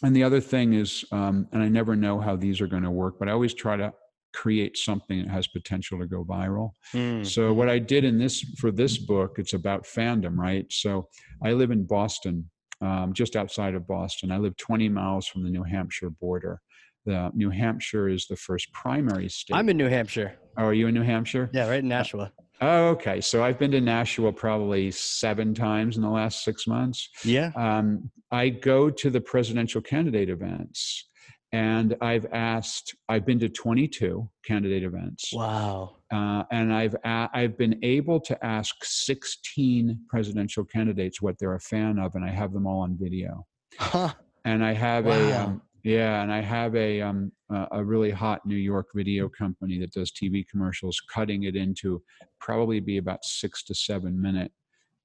[0.03, 2.90] and the other thing is, um, and I never know how these are going to
[2.90, 3.92] work, but I always try to
[4.34, 6.72] create something that has potential to go viral.
[6.92, 7.26] Mm.
[7.26, 10.66] So what I did in this for this book, it's about fandom, right?
[10.70, 11.09] So
[11.42, 12.51] I live in Boston,
[12.82, 14.30] um, just outside of Boston.
[14.30, 16.61] I live 20 miles from the New Hampshire border.
[17.07, 19.55] the New Hampshire is the first primary state.
[19.55, 20.34] I'm in New Hampshire.
[20.59, 21.49] Oh, are you in New Hampshire?
[21.55, 22.32] Yeah, right in Nashua.
[22.61, 23.20] Oh, okay.
[23.20, 27.09] So I've been to Nashua probably seven times in the last six months.
[27.24, 27.50] Yeah.
[27.57, 31.09] Um, I go to the presidential candidate events,
[31.52, 32.94] and I've asked.
[33.09, 35.32] I've been to 22 candidate events.
[35.32, 35.96] Wow.
[36.12, 41.61] Uh, and I've a- I've been able to ask 16 presidential candidates what they're a
[41.61, 43.46] fan of, and I have them all on video.
[43.78, 44.14] Huh.
[44.44, 45.12] And I have Wow.
[45.12, 47.30] a um, yeah, and I have a um,
[47.70, 52.03] a really hot New York video company that does TV commercials, cutting it into
[52.41, 54.51] probably be about six to seven minute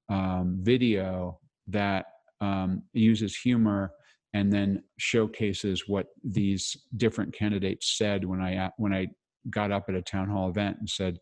[0.08, 2.06] um, video that
[2.40, 3.92] um, uses humor
[4.34, 9.06] and then showcases what these different candidates said when I when I
[9.50, 11.18] got up at a town hall event and said,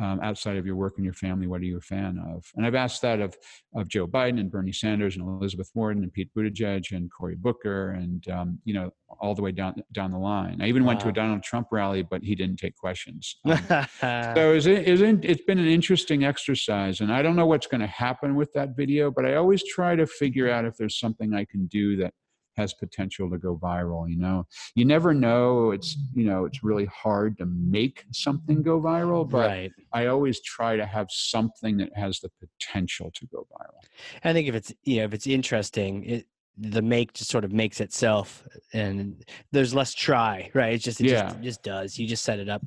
[0.00, 2.44] um, outside of your work and your family, what are you a fan of?
[2.56, 3.36] And I've asked that of
[3.74, 7.90] of Joe Biden and Bernie Sanders and Elizabeth Warren and Pete Buttigieg and Cory Booker
[7.90, 10.60] and um, you know all the way down down the line.
[10.60, 13.36] I even went to a Donald Trump rally, but he didn't take questions.
[14.02, 17.86] Um, so it's, it's been an interesting exercise, and I don't know what's going to
[17.86, 21.44] happen with that video, but I always try to figure out if there's something I
[21.44, 22.12] can do that
[22.56, 24.08] has potential to go viral.
[24.08, 25.70] You know, you never know.
[25.70, 29.72] It's you know, it's really hard to make something go viral, but right.
[29.92, 33.80] I always try to have something that has the potential to go viral.
[34.22, 36.26] I think if it's you know if it's interesting, it
[36.56, 40.74] the make just sort of makes itself, and there's less try, right?
[40.74, 41.24] It's just it, Yeah.
[41.26, 41.98] just, it just does.
[41.98, 42.62] You just set it up,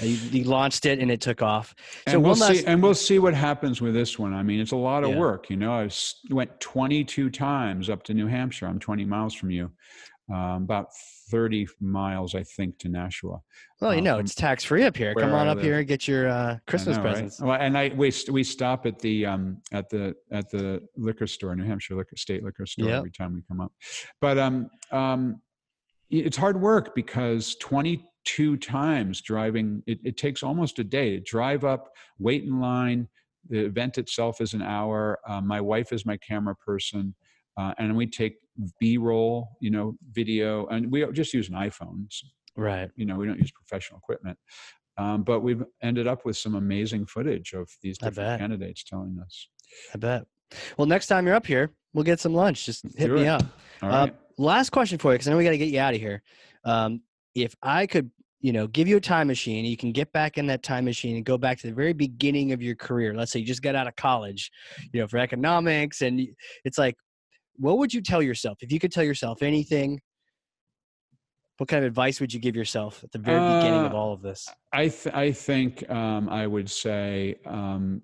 [0.00, 1.74] Uh, you, you launched it, and it took off.
[2.06, 4.60] So and we'll last, see and we'll see what happens with this one i mean
[4.60, 5.18] it's a lot of Yeah.
[5.18, 5.88] work you know i
[6.30, 9.70] went 22 times up to new hampshire i'm 20 miles from you
[10.32, 10.88] um, about
[11.30, 13.40] 30 miles i think to nashua
[13.84, 15.14] well, you uh, know, from it's tax free up here.
[15.14, 17.12] Come on up here and get your uh, Christmas know, right?
[17.12, 17.40] presents.
[17.40, 21.54] Well, and I we we stop at the um at the at the liquor store,
[21.54, 22.98] New Hampshire liquor state liquor store Yep.
[22.98, 23.72] every time we come up.
[24.22, 25.42] But um um
[26.08, 31.64] it's hard work because 22 times driving it, it takes almost a day to drive
[31.64, 33.08] up, wait in line.
[33.50, 35.18] The event itself is an hour.
[35.28, 37.14] Um, my wife is my camera person.
[37.56, 38.36] Uh, and we take
[38.80, 42.26] b-roll you know video and we just use an iphone so
[42.56, 42.88] Right.
[42.94, 44.38] you know we don't use professional equipment
[44.96, 49.48] um, but we've ended up with some amazing footage of these different candidates telling us
[49.92, 50.24] I bet.
[50.76, 52.64] Well, next time you're up here, we'll get some lunch.
[52.64, 53.28] Just hit do me it.
[53.28, 53.42] up.
[53.82, 54.06] all Uh,
[54.38, 56.22] last question for you, because I know we got to get you out of here.
[56.64, 57.00] Um,
[57.34, 58.08] if I could,
[58.40, 61.16] you know, give you a time machine, you can get back in that time machine
[61.16, 63.14] and go back to the very beginning of your career.
[63.14, 64.52] Let's say you just got out of college,
[64.92, 66.20] you know, for economics, and
[66.64, 66.94] it's like,
[67.56, 70.00] what would you tell yourself if you could tell yourself anything?
[71.58, 74.12] What kind of advice would you give yourself at the very beginning of Uh, all
[74.12, 74.48] of this?
[74.72, 78.02] i th- i think um, i would say um,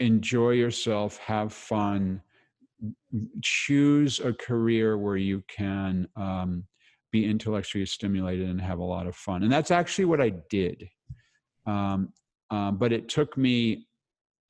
[0.00, 2.20] enjoy yourself have fun
[3.40, 6.64] choose a career where you can um,
[7.12, 10.88] be intellectually stimulated and have a lot of fun and that's actually what i did
[11.66, 12.12] um,
[12.50, 13.86] um, but it took me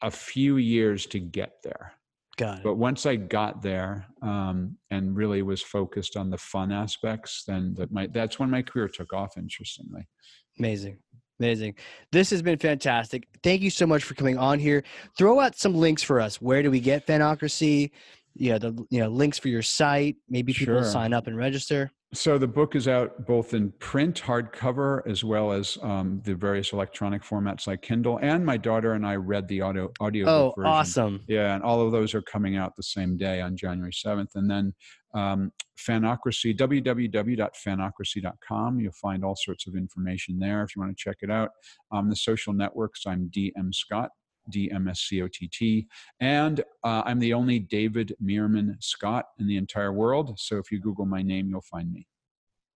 [0.03, 1.93] a few years to get there
[2.37, 2.65] Got it.
[2.65, 7.75] but once I got there um, and really was focused on the fun aspects, then
[7.79, 9.37] that my that's when my career took off.
[9.37, 10.07] Interestingly,
[10.59, 10.99] Amazing.
[11.39, 11.75] Amazing.
[12.13, 13.29] This has been fantastic.
[13.43, 14.85] Thank you so much for coming on here.
[15.19, 16.41] Throw out some links for us.
[16.41, 17.91] Where do we get Fanocracy?
[18.39, 20.17] You know, the you know, links for your site.
[20.29, 20.85] Maybe people Sure.
[20.85, 21.91] sign up and register.
[22.15, 26.73] so the book is out both in print, hardcover, as well as um, the various
[26.73, 28.19] electronic formats like Kindle.
[28.23, 30.29] And my daughter and I read the audio audio.
[30.29, 31.23] Oh, awesome.
[31.29, 34.35] Yeah, and all of those are coming out the same day on January 7th.
[34.35, 34.75] And then
[35.15, 38.81] um, Fanocracy, www.fanocracy.com.
[38.81, 41.51] You'll find all sorts of information there if you want to check it out.
[41.93, 44.11] Um, the social networks, I'm DM Scott,
[44.51, 45.87] DMSCOTT.
[46.21, 50.39] And uh, I'm the only David Meerman Scott in the entire world.
[50.39, 52.07] So if you Google my name, you'll find me.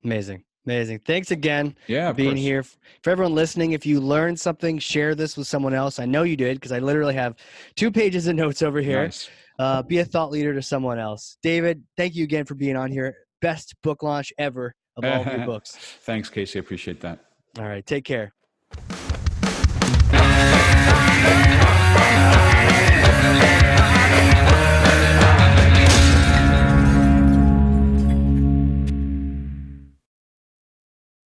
[0.05, 0.45] Amazing.
[0.67, 1.01] Amazing.
[1.07, 2.41] Thanks again Yeah, for being course.
[2.41, 2.63] here.
[3.03, 5.99] For everyone listening, if you learned something, share this with someone else.
[5.99, 7.35] I know you did because I literally have
[7.77, 9.05] two pages of notes over here.
[9.05, 9.31] Nice.
[9.59, 11.39] Uh, be a thought leader to someone else.
[11.43, 13.15] David, thank you again for being on here.
[13.41, 15.77] Best book launch ever of all of your books.
[16.03, 16.59] Thanks, Casey.
[16.59, 17.21] I appreciate that.
[17.59, 17.85] All right.
[17.85, 18.33] Take care.
[22.11, 23.60] You.